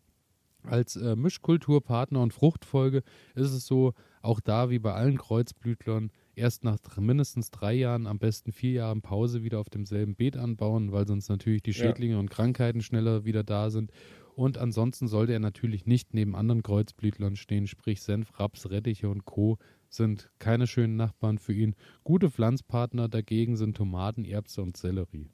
Als 0.65 0.95
äh, 0.95 1.17
Mischkulturpartner 1.17 2.21
und 2.21 2.33
Fruchtfolge 2.33 3.03
ist 3.35 3.51
es 3.51 3.67
so, 3.67 3.95
auch 4.23 4.39
da 4.39 4.71
wie 4.71 4.79
bei 4.79 4.93
allen 4.93 5.19
Kreuzblütlern, 5.19 6.11
erst 6.35 6.65
nach 6.65 6.79
mindestens 6.97 7.51
drei 7.51 7.75
Jahren, 7.75 8.07
am 8.07 8.19
besten 8.19 8.53
vier 8.53 8.73
Jahren 8.73 9.03
Pause 9.03 9.43
wieder 9.43 9.59
auf 9.61 9.71
demselben 9.71 10.15
Beet 10.15 10.37
anbauen, 10.37 10.93
weil 10.93 11.07
sonst 11.07 11.29
natürlich 11.29 11.63
die 11.63 11.75
Schädlinge 11.75 12.15
ja. 12.15 12.21
und 12.21 12.31
Krankheiten 12.31 12.83
schneller 12.83 13.25
wieder 13.25 13.45
da 13.45 13.71
sind. 13.71 13.91
Und 14.35 14.57
ansonsten 14.57 15.09
sollte 15.09 15.33
er 15.33 15.41
natürlich 15.41 15.87
nicht 15.87 16.15
neben 16.15 16.35
anderen 16.35 16.63
Kreuzblütlern 16.63 17.37
stehen, 17.37 17.67
sprich 17.67 18.01
Senf, 18.01 18.39
Raps, 18.41 18.71
Rettiche 18.71 19.09
und 19.11 19.25
Co. 19.27 19.59
sind 19.91 20.31
keine 20.39 20.67
schönen 20.67 20.97
Nachbarn 20.97 21.39
für 21.39 21.53
ihn. 21.53 21.75
Gute 22.03 22.31
Pflanzpartner 22.31 23.09
dagegen 23.09 23.57
sind 23.57 23.77
Tomaten, 23.77 24.25
Erbse 24.25 24.63
und 24.63 24.77
Sellerie. 24.77 25.31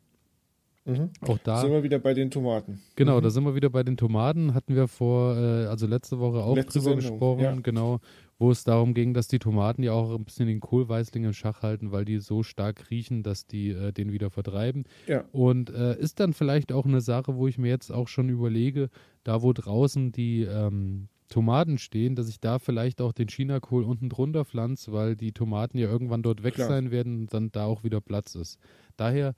Mhm. 0.88 1.11
Auch 1.21 1.38
da 1.38 1.61
sind 1.61 1.71
wir 1.71 1.83
wieder 1.83 1.99
bei 1.99 2.14
den 2.14 2.30
Tomaten. 2.30 2.80
Genau, 2.97 3.18
mhm. 3.18 3.23
da 3.23 3.30
sind 3.30 3.45
wir 3.45 3.54
wieder 3.54 3.71
bei 3.71 3.83
den 3.83 3.97
Tomaten. 3.97 4.54
Hatten 4.54 4.75
wir 4.75 4.88
vor, 4.88 5.37
äh, 5.37 5.66
also 5.66 5.87
letzte 5.87 6.18
Woche 6.18 6.38
auch 6.38 6.57
letzte 6.57 6.78
drüber 6.78 7.00
Sendung, 7.00 7.11
gesprochen, 7.11 7.42
ja. 7.42 7.54
genau, 7.62 8.00
wo 8.38 8.50
es 8.50 8.64
darum 8.64 8.95
ging, 8.95 9.14
dass 9.14 9.28
die 9.28 9.38
Tomaten 9.38 9.83
ja 9.83 9.92
auch 9.92 10.14
ein 10.14 10.25
bisschen 10.25 10.47
den 10.47 10.61
Kohlweißling 10.61 11.25
im 11.25 11.33
Schach 11.33 11.62
halten, 11.62 11.92
weil 11.92 12.04
die 12.04 12.18
so 12.18 12.42
stark 12.42 12.90
riechen, 12.90 13.23
dass 13.23 13.47
die 13.47 13.71
äh, 13.71 13.92
den 13.92 14.12
wieder 14.12 14.30
vertreiben. 14.30 14.85
Ja. 15.07 15.25
Und 15.33 15.71
äh, 15.71 15.99
ist 15.99 16.21
dann 16.21 16.33
vielleicht 16.33 16.73
auch 16.73 16.87
eine 16.87 17.00
Sache, 17.00 17.37
wo 17.37 17.47
ich 17.49 17.59
mir 17.59 17.68
jetzt 17.68 17.92
auch 17.92 18.09
schon 18.09 18.28
überlege, 18.28 18.88
da 19.25 19.42
wo 19.42 19.52
draußen 19.52 20.12
die 20.12 20.42
ähm, 20.42 21.09
Tomaten 21.28 21.78
stehen, 21.78 22.14
dass 22.14 22.28
ich 22.28 22.40
da 22.40 22.59
vielleicht 22.59 23.00
auch 23.00 23.12
den 23.12 23.28
Chinakohl 23.28 23.85
unten 23.85 24.09
drunter 24.09 24.45
pflanze, 24.45 24.92
weil 24.92 25.16
die 25.16 25.33
Tomaten 25.33 25.78
ja 25.78 25.88
irgendwann 25.88 26.23
dort 26.23 26.42
weg 26.42 26.54
Klar. 26.54 26.68
sein 26.68 26.90
werden 26.90 27.21
und 27.21 27.35
dann 27.35 27.52
da 27.52 27.66
auch 27.66 27.85
wieder 27.85 28.00
Platz 28.00 28.35
ist. 28.35 28.59
Daher 28.97 29.35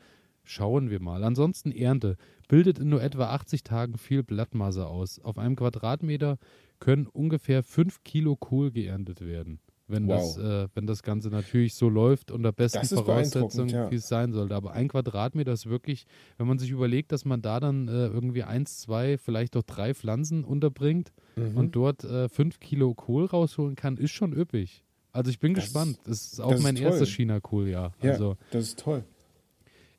Schauen 0.50 0.90
wir 0.90 1.00
mal. 1.00 1.22
Ansonsten 1.22 1.70
Ernte 1.70 2.16
bildet 2.48 2.80
in 2.80 2.88
nur 2.88 3.00
etwa 3.00 3.26
80 3.26 3.62
Tagen 3.62 3.96
viel 3.98 4.24
Blattmasse 4.24 4.88
aus. 4.88 5.20
Auf 5.20 5.38
einem 5.38 5.54
Quadratmeter 5.54 6.38
können 6.80 7.06
ungefähr 7.06 7.62
5 7.62 8.02
Kilo 8.02 8.34
Kohl 8.34 8.72
geerntet 8.72 9.20
werden. 9.20 9.60
Wenn, 9.86 10.08
wow. 10.08 10.36
das, 10.36 10.44
äh, 10.44 10.68
wenn 10.74 10.88
das 10.88 11.04
Ganze 11.04 11.28
natürlich 11.28 11.74
so 11.74 11.88
läuft 11.88 12.32
unter 12.32 12.50
besten 12.50 12.84
Voraussetzungen, 12.84 13.68
ja. 13.68 13.90
wie 13.92 13.94
es 13.94 14.08
sein 14.08 14.32
sollte. 14.32 14.56
Aber 14.56 14.72
ein 14.72 14.88
Quadratmeter 14.88 15.52
ist 15.52 15.66
wirklich, 15.66 16.04
wenn 16.36 16.48
man 16.48 16.58
sich 16.58 16.72
überlegt, 16.72 17.12
dass 17.12 17.24
man 17.24 17.42
da 17.42 17.60
dann 17.60 17.86
äh, 17.86 18.08
irgendwie 18.08 18.42
eins, 18.42 18.80
zwei, 18.80 19.18
vielleicht 19.18 19.56
auch 19.56 19.62
drei 19.62 19.94
Pflanzen 19.94 20.42
unterbringt 20.42 21.12
mhm. 21.36 21.56
und 21.56 21.76
dort 21.76 22.02
äh, 22.02 22.28
fünf 22.28 22.58
Kilo 22.58 22.92
Kohl 22.94 23.26
rausholen 23.26 23.76
kann, 23.76 23.96
ist 23.98 24.10
schon 24.10 24.32
üppig. 24.32 24.84
Also 25.12 25.30
ich 25.30 25.38
bin 25.38 25.54
das 25.54 25.66
gespannt. 25.66 26.00
das 26.02 26.32
ist 26.32 26.40
auch 26.40 26.58
mein 26.58 26.74
ist 26.74 26.82
erstes 26.82 27.08
China-Kohl-Jahr. 27.10 27.92
Ja, 28.02 28.10
also, 28.10 28.36
das 28.50 28.64
ist 28.64 28.80
toll. 28.80 29.04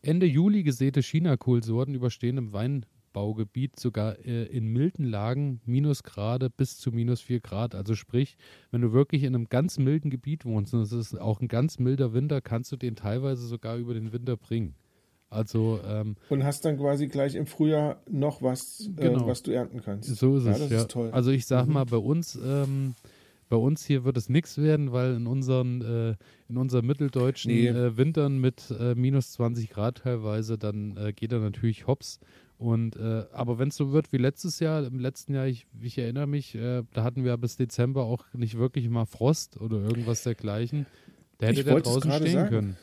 Ende 0.01 0.25
Juli 0.25 0.63
gesäte 0.63 1.01
Chinakohlsorten 1.01 1.93
überstehen 1.93 2.38
im 2.38 2.53
Weinbaugebiet 2.53 3.79
sogar 3.79 4.17
äh, 4.25 4.46
in 4.46 4.67
milden 4.67 5.05
Lagen 5.05 5.62
Minusgrade 5.65 6.50
bis 6.50 6.77
zu 6.77 6.91
minus 6.91 7.22
4 7.22 7.39
Grad. 7.39 7.75
Also 7.75 7.93
sprich, 7.93 8.38
wenn 8.72 8.81
du 8.81 8.93
wirklich 8.93 9.24
in 9.24 9.36
einem 9.36 9.50
ganz 9.50 9.77
milden 9.77 10.10
Gebiet 10.10 10.43
wohnst 10.43 10.74
und 10.74 10.81
es 10.81 10.91
ist 10.91 11.20
auch 11.20 11.39
ein 11.39 11.48
ganz 11.48 11.77
milder 11.77 12.13
Winter, 12.13 12.41
kannst 12.41 12.72
du 12.72 12.77
den 12.77 12.96
teilweise 12.96 13.46
sogar 13.46 13.77
über 13.77 13.93
den 13.93 14.12
Winter 14.12 14.38
bringen. 14.38 14.75
Also 15.29 15.79
ähm, 15.88 16.17
und 16.29 16.43
hast 16.43 16.65
dann 16.65 16.77
quasi 16.77 17.08
gleich 17.08 17.36
im 17.36 17.46
Frühjahr 17.46 18.01
noch 18.10 18.41
was, 18.41 18.89
äh, 18.98 19.01
genau. 19.01 19.24
äh, 19.24 19.27
was 19.27 19.43
du 19.43 19.51
ernten 19.51 19.81
kannst. 19.81 20.13
So 20.15 20.36
ist 20.36 20.46
ja, 20.46 20.51
es. 20.51 20.60
Das 20.60 20.70
ja. 20.72 20.77
ist 20.79 20.91
toll. 20.91 21.10
Also 21.12 21.31
ich 21.31 21.46
sag 21.46 21.67
mhm. 21.67 21.74
mal, 21.74 21.86
bei 21.86 21.98
uns 21.98 22.36
ähm, 22.36 22.96
bei 23.51 23.58
uns 23.58 23.86
hier 23.86 24.05
wird 24.05 24.15
es 24.15 24.29
nichts 24.29 24.58
werden, 24.58 24.93
weil 24.93 25.13
in 25.13 25.27
unseren, 25.27 25.81
äh, 25.81 26.15
in 26.48 26.58
unseren 26.58 26.86
mitteldeutschen 26.86 27.51
nee. 27.51 27.67
äh, 27.67 27.98
Wintern 27.98 28.39
mit 28.39 28.74
äh, 28.79 28.96
minus 28.96 29.34
20 29.34 29.70
Grad 29.70 29.98
teilweise, 29.98 30.58
dann 30.58 30.96
äh, 30.96 31.12
geht 31.12 31.34
er 31.34 31.39
natürlich 31.39 31.86
hops. 31.86 32.22
Und 32.58 32.96
äh, 32.96 33.25
aber 33.34 33.60
wenn 33.60 33.67
es 33.67 33.75
so 33.75 33.91
wird 33.91 34.13
wie 34.13 34.17
letztes 34.17 34.62
Jahr, 34.62 34.86
im 34.86 35.00
letzten 35.00 35.34
Jahr, 35.34 35.48
ich, 35.48 35.67
ich 35.81 35.98
erinnere 35.98 36.27
mich, 36.27 36.55
äh, 36.55 36.84
da 36.93 37.03
hatten 37.03 37.25
wir 37.25 37.36
bis 37.36 37.58
Dezember 37.58 38.03
auch 38.03 38.24
nicht 38.31 38.58
wirklich 38.58 38.88
mal 38.88 39.05
Frost 39.05 39.60
oder 39.60 39.81
irgendwas 39.81 40.24
dergleichen. 40.24 40.86
Da 41.38 41.48
hätte 41.48 41.60
ich 41.60 41.65
der 41.65 41.81
draußen 41.81 42.10
stehen 42.10 42.31
sagen. 42.31 42.50
können. 42.50 42.77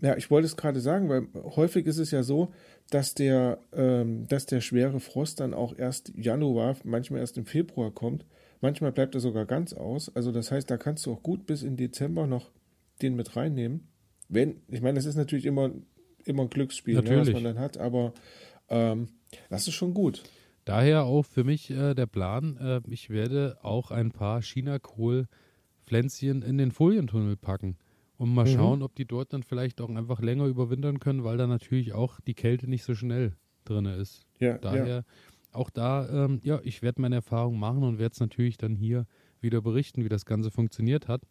Ja, 0.00 0.16
ich 0.16 0.30
wollte 0.30 0.46
es 0.46 0.56
gerade 0.56 0.80
sagen, 0.80 1.10
weil 1.10 1.26
häufig 1.56 1.84
ist 1.84 1.98
es 1.98 2.10
ja 2.10 2.22
so, 2.22 2.54
dass 2.88 3.12
der, 3.12 3.58
ähm, 3.74 4.26
dass 4.28 4.46
der 4.46 4.62
schwere 4.62 4.98
Frost 4.98 5.40
dann 5.40 5.52
auch 5.52 5.76
erst 5.76 6.12
Januar, 6.16 6.76
manchmal 6.84 7.20
erst 7.20 7.36
im 7.36 7.44
Februar 7.44 7.90
kommt. 7.90 8.24
Manchmal 8.60 8.92
bleibt 8.92 9.14
er 9.14 9.20
sogar 9.20 9.46
ganz 9.46 9.72
aus. 9.72 10.14
Also 10.14 10.32
das 10.32 10.50
heißt, 10.50 10.70
da 10.70 10.76
kannst 10.76 11.06
du 11.06 11.12
auch 11.12 11.22
gut 11.22 11.46
bis 11.46 11.62
in 11.62 11.76
Dezember 11.76 12.26
noch 12.26 12.50
den 13.02 13.14
mit 13.14 13.36
reinnehmen. 13.36 13.88
Wenn, 14.28 14.62
ich 14.68 14.82
meine, 14.82 14.94
das 14.94 15.04
ist 15.04 15.16
natürlich 15.16 15.46
immer, 15.46 15.70
immer 16.24 16.44
ein 16.44 16.50
Glücksspiel, 16.50 17.00
ne, 17.00 17.20
was 17.20 17.30
man 17.30 17.44
dann 17.44 17.58
hat, 17.58 17.78
aber 17.78 18.12
ähm, 18.68 19.08
das 19.50 19.68
ist 19.68 19.74
schon 19.74 19.94
gut. 19.94 20.24
Daher 20.64 21.04
auch 21.04 21.24
für 21.24 21.44
mich 21.44 21.70
äh, 21.70 21.94
der 21.94 22.06
Plan, 22.06 22.56
äh, 22.56 22.80
ich 22.90 23.10
werde 23.10 23.58
auch 23.62 23.92
ein 23.92 24.10
paar 24.10 24.42
China-Kohl-Pflänzchen 24.42 26.42
in 26.42 26.58
den 26.58 26.72
Folientunnel 26.72 27.36
packen 27.36 27.76
und 28.16 28.34
mal 28.34 28.46
mhm. 28.46 28.54
schauen, 28.54 28.82
ob 28.82 28.96
die 28.96 29.04
dort 29.04 29.32
dann 29.32 29.44
vielleicht 29.44 29.80
auch 29.80 29.90
einfach 29.90 30.20
länger 30.20 30.46
überwintern 30.46 30.98
können, 30.98 31.22
weil 31.22 31.36
da 31.36 31.46
natürlich 31.46 31.92
auch 31.92 32.18
die 32.20 32.34
Kälte 32.34 32.68
nicht 32.68 32.82
so 32.82 32.96
schnell 32.96 33.36
drin 33.64 33.86
ist. 33.86 34.26
Ja, 34.40 34.58
Daher 34.58 34.86
ja 34.86 35.02
auch 35.56 35.70
da, 35.70 36.08
ähm, 36.08 36.40
ja, 36.42 36.60
ich 36.62 36.82
werde 36.82 37.00
meine 37.00 37.16
Erfahrung 37.16 37.58
machen 37.58 37.82
und 37.82 37.98
werde 37.98 38.12
es 38.12 38.20
natürlich 38.20 38.56
dann 38.56 38.74
hier 38.74 39.06
wieder 39.40 39.60
berichten, 39.60 40.04
wie 40.04 40.08
das 40.08 40.24
Ganze 40.24 40.50
funktioniert 40.50 41.08
hat. 41.08 41.22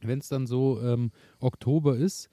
Wenn 0.00 0.18
es 0.18 0.28
dann 0.28 0.46
so 0.46 0.80
ähm, 0.80 1.10
Oktober 1.38 1.96
ist, 1.96 2.30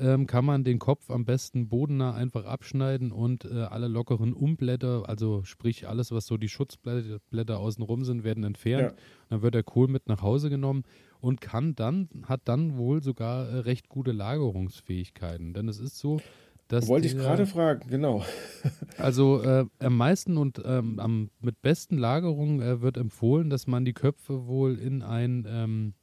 ähm, 0.00 0.26
kann 0.26 0.46
man 0.46 0.64
den 0.64 0.78
Kopf 0.78 1.10
am 1.10 1.26
besten 1.26 1.68
bodennah 1.68 2.14
einfach 2.14 2.46
abschneiden 2.46 3.12
und 3.12 3.44
äh, 3.44 3.64
alle 3.64 3.86
lockeren 3.86 4.32
Umblätter, 4.32 5.06
also 5.06 5.44
sprich 5.44 5.86
alles, 5.88 6.10
was 6.10 6.26
so 6.26 6.38
die 6.38 6.48
Schutzblätter 6.48 7.58
außenrum 7.58 8.04
sind, 8.04 8.24
werden 8.24 8.44
entfernt. 8.44 8.92
Ja. 8.92 9.04
Dann 9.28 9.42
wird 9.42 9.54
der 9.54 9.62
Kohl 9.62 9.88
mit 9.88 10.08
nach 10.08 10.22
Hause 10.22 10.48
genommen 10.48 10.84
und 11.20 11.42
kann 11.42 11.74
dann, 11.74 12.08
hat 12.24 12.42
dann 12.46 12.78
wohl 12.78 13.02
sogar 13.02 13.46
äh, 13.48 13.58
recht 13.58 13.90
gute 13.90 14.12
Lagerungsfähigkeiten. 14.12 15.52
Denn 15.52 15.68
es 15.68 15.78
ist 15.78 15.98
so, 15.98 16.20
Wollte 16.88 17.06
ich 17.06 17.16
gerade 17.16 17.46
fragen, 17.46 17.88
genau. 17.88 18.24
Also 18.98 19.42
äh, 19.42 19.64
am 19.78 19.96
meisten 19.96 20.36
und 20.36 20.60
ähm, 20.64 20.98
am, 20.98 21.30
mit 21.40 21.62
besten 21.62 21.96
Lagerungen 21.96 22.60
äh, 22.60 22.80
wird 22.82 22.96
empfohlen, 22.96 23.48
dass 23.48 23.66
man 23.66 23.84
die 23.84 23.94
Köpfe 23.94 24.46
wohl 24.46 24.78
in, 24.78 25.02
ein, 25.02 25.46
ähm, 25.48 25.94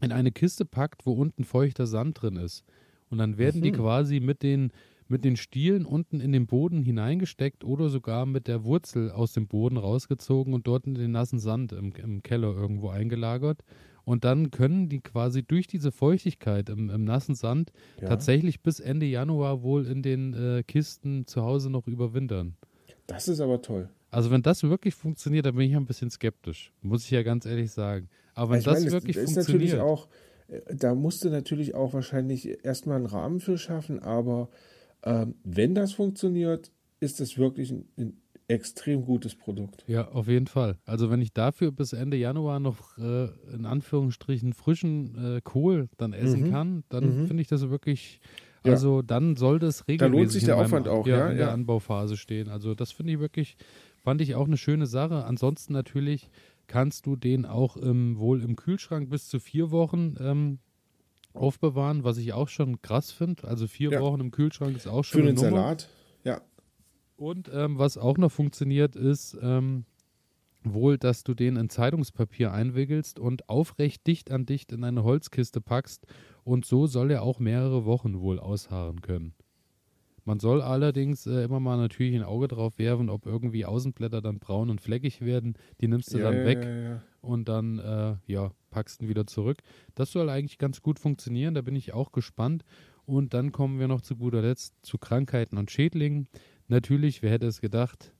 in 0.00 0.12
eine 0.12 0.30
Kiste 0.30 0.64
packt, 0.64 1.06
wo 1.06 1.12
unten 1.12 1.44
feuchter 1.44 1.86
Sand 1.86 2.20
drin 2.20 2.36
ist. 2.36 2.64
Und 3.08 3.18
dann 3.18 3.38
werden 3.38 3.60
mhm. 3.60 3.64
die 3.64 3.72
quasi 3.72 4.20
mit 4.20 4.42
den, 4.42 4.72
mit 5.08 5.24
den 5.24 5.36
Stielen 5.36 5.86
unten 5.86 6.20
in 6.20 6.32
den 6.32 6.46
Boden 6.46 6.82
hineingesteckt 6.82 7.64
oder 7.64 7.88
sogar 7.88 8.26
mit 8.26 8.46
der 8.46 8.64
Wurzel 8.64 9.10
aus 9.10 9.32
dem 9.32 9.46
Boden 9.46 9.78
rausgezogen 9.78 10.52
und 10.52 10.66
dort 10.66 10.86
in 10.86 10.94
den 10.94 11.12
nassen 11.12 11.38
Sand 11.38 11.72
im, 11.72 11.92
im 11.92 12.22
Keller 12.22 12.54
irgendwo 12.54 12.90
eingelagert. 12.90 13.62
Und 14.08 14.24
dann 14.24 14.50
können 14.50 14.88
die 14.88 15.00
quasi 15.00 15.42
durch 15.42 15.66
diese 15.66 15.92
Feuchtigkeit 15.92 16.70
im, 16.70 16.88
im 16.88 17.04
nassen 17.04 17.34
Sand 17.34 17.72
ja. 18.00 18.08
tatsächlich 18.08 18.62
bis 18.62 18.80
Ende 18.80 19.04
Januar 19.04 19.62
wohl 19.62 19.86
in 19.86 20.00
den 20.00 20.32
äh, 20.32 20.62
Kisten 20.62 21.26
zu 21.26 21.42
Hause 21.42 21.68
noch 21.68 21.86
überwintern. 21.86 22.56
Das 23.06 23.28
ist 23.28 23.38
aber 23.38 23.60
toll. 23.60 23.90
Also 24.10 24.30
wenn 24.30 24.40
das 24.40 24.62
wirklich 24.62 24.94
funktioniert, 24.94 25.44
dann 25.44 25.56
bin 25.56 25.68
ich 25.68 25.76
ein 25.76 25.84
bisschen 25.84 26.08
skeptisch, 26.08 26.72
muss 26.80 27.04
ich 27.04 27.10
ja 27.10 27.22
ganz 27.22 27.44
ehrlich 27.44 27.70
sagen. 27.70 28.08
Aber 28.32 28.52
wenn 28.52 28.60
ich 28.60 28.64
das 28.64 28.78
meine, 28.78 28.92
wirklich 28.92 29.16
das 29.16 29.30
funktioniert, 29.30 29.76
natürlich 29.76 29.80
auch, 29.82 30.08
äh, 30.48 30.74
da 30.74 30.94
musst 30.94 31.22
du 31.22 31.28
natürlich 31.28 31.74
auch 31.74 31.92
wahrscheinlich 31.92 32.64
erstmal 32.64 32.96
einen 32.96 33.06
Rahmen 33.06 33.40
für 33.40 33.58
schaffen, 33.58 33.98
aber 33.98 34.48
ähm, 35.02 35.34
wenn 35.44 35.74
das 35.74 35.92
funktioniert, 35.92 36.72
ist 36.98 37.20
es 37.20 37.36
wirklich 37.36 37.72
ein, 37.72 37.86
ein 37.98 38.16
extrem 38.48 39.04
gutes 39.04 39.34
Produkt. 39.34 39.84
Ja, 39.86 40.08
auf 40.08 40.26
jeden 40.26 40.46
Fall. 40.46 40.78
Also 40.86 41.10
wenn 41.10 41.20
ich 41.20 41.32
dafür 41.32 41.70
bis 41.70 41.92
Ende 41.92 42.16
Januar 42.16 42.60
noch 42.60 42.96
äh, 42.96 43.28
in 43.52 43.66
Anführungsstrichen 43.66 44.54
frischen 44.54 45.36
äh, 45.36 45.40
Kohl 45.42 45.88
dann 45.98 46.14
essen 46.14 46.46
mhm. 46.46 46.50
kann, 46.50 46.84
dann 46.88 47.22
mhm. 47.22 47.26
finde 47.26 47.42
ich 47.42 47.48
das 47.48 47.68
wirklich, 47.68 48.20
also 48.62 48.96
ja. 48.96 49.02
dann 49.02 49.36
sollte 49.36 49.66
es 49.66 49.86
regelmäßig 49.86 49.98
da 49.98 50.18
lohnt 50.18 50.30
sich 50.32 50.44
der 50.44 50.56
Aufwand 50.56 50.86
meinem, 50.86 50.98
auch, 51.00 51.06
ja, 51.06 51.18
ja, 51.18 51.30
in 51.30 51.36
der 51.36 51.52
Anbauphase 51.52 52.16
stehen. 52.16 52.48
Also 52.48 52.74
das 52.74 52.90
finde 52.90 53.12
ich 53.12 53.20
wirklich, 53.20 53.58
fand 54.02 54.22
ich 54.22 54.34
auch 54.34 54.46
eine 54.46 54.56
schöne 54.56 54.86
Sache. 54.86 55.24
Ansonsten 55.26 55.74
natürlich 55.74 56.30
kannst 56.68 57.04
du 57.04 57.16
den 57.16 57.44
auch 57.44 57.76
im, 57.76 58.18
wohl 58.18 58.42
im 58.42 58.56
Kühlschrank 58.56 59.10
bis 59.10 59.28
zu 59.28 59.40
vier 59.40 59.70
Wochen 59.70 60.14
ähm, 60.20 60.58
aufbewahren, 61.34 62.02
was 62.02 62.16
ich 62.16 62.32
auch 62.32 62.48
schon 62.48 62.80
krass 62.80 63.10
finde. 63.10 63.46
Also 63.46 63.66
vier. 63.66 64.00
Wochen 64.00 64.20
im 64.20 64.30
Kühlschrank 64.30 64.74
ist 64.74 64.86
auch 64.86 65.04
schon 65.04 65.20
Für 65.20 65.26
den 65.26 65.36
Salat, 65.36 65.88
ja. 66.24 66.40
Und 67.18 67.50
ähm, 67.52 67.78
was 67.78 67.98
auch 67.98 68.16
noch 68.16 68.30
funktioniert, 68.30 68.94
ist, 68.94 69.36
ähm, 69.42 69.84
wohl, 70.62 70.98
dass 70.98 71.24
du 71.24 71.34
den 71.34 71.56
in 71.56 71.68
Zeitungspapier 71.68 72.52
einwickelst 72.52 73.18
und 73.18 73.48
aufrecht 73.48 74.06
dicht 74.06 74.30
an 74.30 74.46
dicht 74.46 74.70
in 74.70 74.84
eine 74.84 75.02
Holzkiste 75.02 75.60
packst 75.60 76.06
und 76.44 76.64
so 76.64 76.86
soll 76.86 77.10
er 77.10 77.22
auch 77.22 77.40
mehrere 77.40 77.84
Wochen 77.84 78.20
wohl 78.20 78.38
ausharren 78.38 79.02
können. 79.02 79.34
Man 80.24 80.38
soll 80.38 80.62
allerdings 80.62 81.26
äh, 81.26 81.42
immer 81.42 81.58
mal 81.58 81.76
natürlich 81.76 82.14
ein 82.14 82.22
Auge 82.22 82.46
drauf 82.46 82.78
werfen, 82.78 83.08
ob 83.08 83.26
irgendwie 83.26 83.64
Außenblätter 83.64 84.20
dann 84.20 84.38
braun 84.38 84.70
und 84.70 84.80
fleckig 84.80 85.20
werden. 85.20 85.54
Die 85.80 85.88
nimmst 85.88 86.14
du 86.14 86.18
Ja, 86.18 86.24
dann 86.24 86.36
ja, 86.40 86.44
weg 86.44 86.64
ja, 86.64 87.02
und 87.20 87.48
dann 87.48 87.78
äh, 87.80 88.16
ja, 88.26 88.52
packst 88.70 89.02
ihn 89.02 89.08
wieder 89.08 89.26
zurück. 89.26 89.58
Das 89.96 90.12
soll 90.12 90.28
eigentlich 90.28 90.58
ganz 90.58 90.82
gut 90.82 91.00
funktionieren, 91.00 91.54
da 91.54 91.62
bin 91.62 91.74
ich 91.74 91.94
auch 91.94 92.12
gespannt. 92.12 92.64
Und 93.06 93.32
dann 93.32 93.52
kommen 93.52 93.80
wir 93.80 93.88
noch 93.88 94.02
zu 94.02 94.16
guter 94.16 94.42
Letzt 94.42 94.74
zu 94.82 94.98
Krankheiten 94.98 95.56
und 95.56 95.70
Schädlingen. 95.70 96.28
Natürlich, 96.68 97.22
wer 97.22 97.30
hätte 97.30 97.46
es 97.46 97.60
gedacht, 97.60 98.14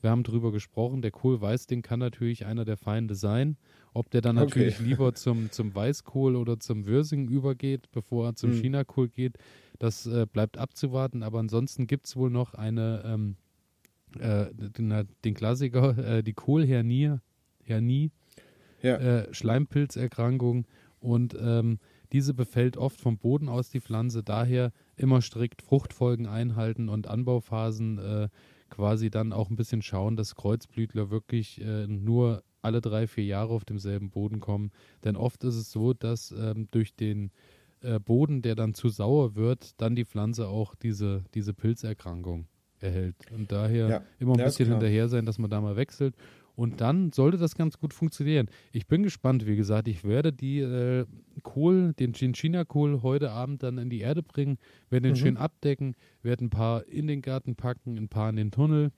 wir 0.00 0.10
haben 0.10 0.22
drüber 0.22 0.52
gesprochen, 0.52 1.00
der 1.00 1.10
Kohlweißding 1.10 1.80
kann 1.80 1.98
natürlich 1.98 2.44
einer 2.44 2.66
der 2.66 2.76
Feinde 2.76 3.14
sein. 3.14 3.56
Ob 3.94 4.10
der 4.10 4.20
dann 4.20 4.36
Okay. 4.36 4.36
natürlich 4.36 4.78
lieber 4.78 5.14
zum, 5.14 5.50
zum 5.50 5.74
Weißkohl 5.74 6.36
oder 6.36 6.60
zum 6.60 6.84
Würsing 6.86 7.28
übergeht, 7.28 7.90
bevor 7.90 8.26
er 8.26 8.34
zum 8.36 8.50
Hm. 8.50 8.60
Chinakohl 8.60 9.08
geht, 9.08 9.38
das 9.78 10.04
äh, 10.06 10.26
bleibt 10.30 10.58
abzuwarten. 10.58 11.22
Aber 11.22 11.38
ansonsten 11.38 11.86
gibt 11.86 12.06
es 12.06 12.16
wohl 12.16 12.28
noch 12.28 12.52
eine, 12.52 13.02
ähm, 13.06 13.36
äh, 14.18 14.46
den, 14.54 15.08
den 15.24 15.34
Klassiker, 15.34 15.98
äh, 15.98 16.22
die 16.22 16.34
Kohlhernie, 16.34 17.16
Hernie, 17.62 18.10
Ja. 18.82 18.96
äh, 18.96 19.32
Schleimpilzerkrankung 19.32 20.66
und 21.00 21.36
ähm, 21.40 21.78
diese 22.12 22.34
befällt 22.34 22.76
oft 22.76 23.00
vom 23.00 23.18
Boden 23.18 23.48
aus 23.48 23.70
die 23.70 23.80
Pflanze, 23.80 24.22
daher 24.22 24.72
immer 24.96 25.20
strikt 25.22 25.62
Fruchtfolgen 25.62 26.26
einhalten 26.26 26.88
und 26.88 27.06
Anbauphasen 27.08 27.98
äh, 27.98 28.28
quasi 28.70 29.10
dann 29.10 29.32
auch 29.32 29.50
ein 29.50 29.56
bisschen 29.56 29.82
schauen, 29.82 30.16
dass 30.16 30.34
Kreuzblütler 30.34 31.10
wirklich 31.10 31.60
äh, 31.60 31.86
nur 31.86 32.42
alle 32.62 32.80
drei, 32.80 33.06
vier 33.06 33.24
Jahre 33.24 33.52
auf 33.52 33.64
demselben 33.64 34.10
Boden 34.10 34.40
kommen. 34.40 34.70
Denn 35.04 35.16
oft 35.16 35.44
ist 35.44 35.56
es 35.56 35.70
so, 35.70 35.92
dass 35.92 36.32
ähm, 36.32 36.68
durch 36.70 36.94
den 36.96 37.30
äh, 37.82 38.00
Boden, 38.00 38.42
der 38.42 38.54
dann 38.54 38.74
zu 38.74 38.88
sauer 38.88 39.36
wird, 39.36 39.80
dann 39.80 39.94
die 39.94 40.04
Pflanze 40.06 40.48
auch 40.48 40.74
diese, 40.74 41.24
diese 41.34 41.52
Pilzerkrankung 41.54 42.48
erhält. 42.78 43.16
Und 43.30 43.52
daher 43.52 43.90
Ja, 43.90 44.02
immer 44.18 44.34
ein 44.34 44.42
bisschen 44.42 44.66
klar. 44.66 44.78
hinterher 44.78 45.08
sein, 45.08 45.26
dass 45.26 45.38
man 45.38 45.50
da 45.50 45.60
mal 45.60 45.76
wechselt. 45.76 46.16
Und 46.56 46.80
dann 46.80 47.10
sollte 47.12 47.36
das 47.36 47.56
ganz 47.56 47.78
gut 47.78 47.92
funktionieren. 47.92 48.48
Ich 48.72 48.86
bin 48.86 49.02
gespannt, 49.02 49.46
wie 49.46 49.56
gesagt, 49.56 49.88
ich 49.88 50.04
werde 50.04 50.32
die 50.32 50.60
äh, 50.60 51.04
Kohl, 51.42 51.92
den 51.94 52.12
Chinchina-Kohl 52.12 53.02
heute 53.02 53.30
Abend 53.32 53.62
dann 53.62 53.78
in 53.78 53.90
die 53.90 54.00
Erde 54.00 54.22
bringen, 54.22 54.58
werde 54.88 55.08
den 55.08 55.12
Mhm. 55.14 55.16
schön 55.20 55.36
abdecken, 55.36 55.94
werde 56.22 56.44
ein 56.44 56.50
paar 56.50 56.86
in 56.86 57.06
den 57.08 57.22
Garten 57.22 57.56
packen, 57.56 57.96
ein 57.98 58.08
paar 58.08 58.30
in 58.30 58.36
den 58.36 58.50
Tunnel. 58.52 58.92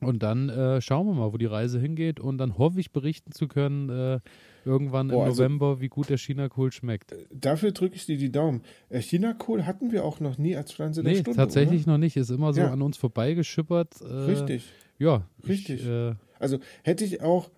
Und 0.00 0.22
dann 0.22 0.48
äh, 0.48 0.80
schauen 0.80 1.06
wir 1.06 1.14
mal, 1.14 1.32
wo 1.32 1.38
die 1.38 1.46
Reise 1.46 1.80
hingeht. 1.80 2.20
Und 2.20 2.38
dann 2.38 2.56
hoffe 2.58 2.78
ich 2.80 2.92
berichten 2.92 3.32
zu 3.32 3.48
können, 3.48 3.88
äh, 3.90 4.20
irgendwann 4.64 5.08
Boah, 5.08 5.24
im 5.24 5.28
also- 5.30 5.42
November, 5.42 5.80
wie 5.80 5.88
gut 5.88 6.08
der 6.08 6.18
China-Kohl 6.18 6.70
schmeckt. 6.72 7.14
Dafür 7.32 7.72
drücke 7.72 7.96
ich 7.96 8.06
dir 8.06 8.16
die 8.18 8.30
Daumen. 8.30 8.62
Äh, 8.90 9.00
Chinakohl 9.00 9.66
hatten 9.66 9.90
wir 9.92 10.04
auch 10.04 10.20
noch 10.20 10.38
nie 10.38 10.56
als 10.56 10.72
Pflanze 10.72 11.02
der 11.02 11.12
Nee, 11.12 11.20
Stunde. 11.20 11.36
tatsächlich 11.36 11.86
noch 11.86 11.98
nicht. 11.98 12.16
Ist 12.16 12.30
immer 12.30 12.52
so 12.52 12.60
Ja. 12.60 12.70
an 12.72 12.82
uns 12.82 12.96
vorbeigeschippert. 12.96 14.00
Äh, 14.00 14.04
Oder? 14.04 14.26
Richtig. 14.28 14.72
Ja, 14.98 15.22
Richtig. 15.46 15.80
Ich, 15.82 15.88
äh, 15.88 16.14
Also 16.38 16.58
hätte 16.84 17.04
ich 17.04 17.20
auch, 17.22 17.50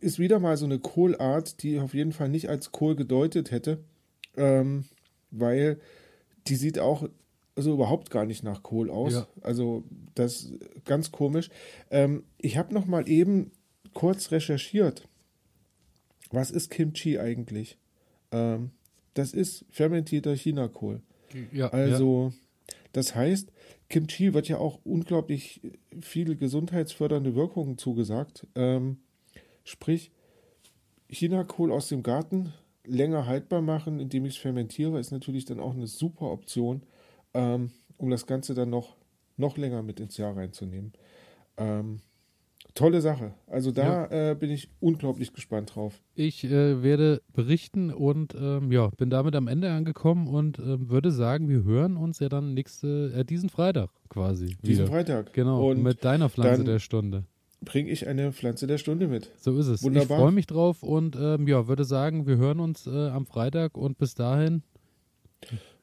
ist 0.00 0.18
wieder 0.18 0.38
mal 0.38 0.56
so 0.56 0.64
eine 0.66 0.78
Kohlart, 0.78 1.62
die 1.62 1.74
ich 1.74 1.80
auf 1.80 1.94
jeden 1.94 2.12
Fall 2.12 2.28
nicht 2.28 2.48
als 2.48 2.72
Kohl 2.72 2.94
gedeutet 2.96 3.50
hätte, 3.50 3.78
ähm, 4.36 4.84
weil 5.30 5.78
die 6.46 6.56
sieht 6.56 6.78
auch 6.78 7.08
also 7.56 7.72
überhaupt 7.74 8.10
gar 8.10 8.24
nicht 8.26 8.42
nach 8.42 8.62
Kohl 8.62 8.90
aus. 8.90 9.12
Ja. 9.12 9.28
Also 9.42 9.84
das 10.14 10.44
ist 10.44 10.84
ganz 10.84 11.12
komisch. 11.12 11.50
Ähm, 11.90 12.24
ich 12.38 12.56
habe 12.56 12.74
noch 12.74 12.86
mal 12.86 13.08
eben 13.08 13.52
kurz 13.94 14.30
recherchiert. 14.30 15.08
Was 16.30 16.50
ist 16.50 16.70
Kimchi 16.70 17.18
eigentlich? 17.18 17.76
Ähm, 18.30 18.70
das 19.14 19.32
ist 19.32 19.64
fermentierter 19.70 20.34
Chinakohl. 20.34 21.02
ja, 21.52 21.68
Also, 21.68 22.32
das 22.92 23.14
heißt, 23.14 23.52
Kimchi 23.88 24.32
wird 24.34 24.48
ja 24.48 24.58
auch 24.58 24.78
unglaublich 24.84 25.60
viele 26.00 26.36
gesundheitsfördernde 26.36 27.34
Wirkungen 27.34 27.76
zugesagt. 27.76 28.46
Ähm, 28.54 28.98
sprich, 29.64 30.12
Chinakohl 31.08 31.72
aus 31.72 31.88
dem 31.88 32.02
Garten 32.02 32.52
länger 32.84 33.26
haltbar 33.26 33.62
machen, 33.62 34.00
indem 34.00 34.24
ich 34.24 34.34
es 34.36 34.40
fermentiere, 34.40 34.98
ist 34.98 35.10
natürlich 35.10 35.44
dann 35.44 35.60
auch 35.60 35.74
eine 35.74 35.86
super 35.86 36.30
Option, 36.30 36.82
ähm, 37.34 37.70
um 37.96 38.10
das 38.10 38.26
Ganze 38.26 38.54
dann 38.54 38.70
noch, 38.70 38.96
noch 39.36 39.56
länger 39.56 39.82
mit 39.82 40.00
ins 40.00 40.16
Jahr 40.16 40.36
reinzunehmen. 40.36 40.92
Ähm, 41.56 42.00
tolle 42.74 43.00
Sache. 43.00 43.34
Also 43.46 43.72
da 43.72 44.06
äh, 44.06 44.34
bin 44.34 44.50
ich 44.50 44.70
unglaublich 44.80 45.32
gespannt 45.32 45.74
drauf. 45.74 46.00
Ich 46.14 46.44
äh, 46.44 46.82
werde 46.82 47.20
berichten 47.32 47.90
und 47.90 48.34
ähm, 48.34 48.70
ja, 48.72 48.88
bin 48.96 49.10
damit 49.10 49.34
am 49.34 49.48
Ende 49.48 49.70
angekommen 49.70 50.28
und 50.28 50.58
ähm, 50.58 50.88
würde 50.88 51.10
sagen, 51.10 51.48
wir 51.48 51.64
hören 51.64 51.96
uns 51.96 52.18
ja 52.20 52.28
dann 52.28 52.54
nächste, 52.54 53.12
äh, 53.14 53.24
diesen 53.24 53.48
Freitag 53.48 53.90
quasi. 54.08 54.56
Diesen 54.62 54.84
wieder. 54.84 54.92
Freitag. 54.92 55.32
Genau, 55.32 55.70
Und 55.70 55.82
mit 55.82 56.04
deiner 56.04 56.28
Pflanze 56.28 56.64
der 56.64 56.78
Stunde. 56.78 57.24
bringe 57.62 57.90
ich 57.90 58.06
eine 58.06 58.32
Pflanze 58.32 58.66
der 58.66 58.78
Stunde 58.78 59.08
mit. 59.08 59.30
So 59.36 59.58
ist 59.58 59.66
es. 59.66 59.82
Wunderbar. 59.82 60.16
Ich 60.18 60.22
freue 60.22 60.32
mich 60.32 60.46
drauf 60.46 60.82
und 60.82 61.16
ähm, 61.20 61.46
ja, 61.48 61.66
würde 61.68 61.84
sagen, 61.84 62.26
wir 62.26 62.36
hören 62.36 62.60
uns 62.60 62.86
äh, 62.86 63.08
am 63.08 63.26
Freitag 63.26 63.76
und 63.76 63.98
bis 63.98 64.14
dahin, 64.14 64.62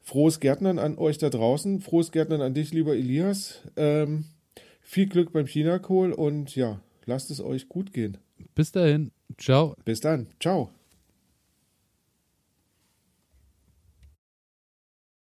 Frohes 0.08 0.40
Gärtnern 0.40 0.78
an 0.78 0.96
euch 0.96 1.18
da 1.18 1.28
draußen. 1.28 1.80
Frohes 1.80 2.12
Gärtnern 2.12 2.40
an 2.40 2.54
dich, 2.54 2.72
lieber 2.72 2.94
Elias. 2.94 3.60
Ähm, 3.76 4.24
viel 4.80 5.06
Glück 5.06 5.34
beim 5.34 5.44
Chinakohl 5.44 6.12
und 6.12 6.56
ja, 6.56 6.80
lasst 7.04 7.30
es 7.30 7.42
euch 7.42 7.68
gut 7.68 7.92
gehen. 7.92 8.16
bis 8.54 8.72
dahin, 8.72 9.10
ciao. 9.36 9.74
Bis 9.84 10.00
dann. 10.00 10.28
Ciao. 10.40 10.70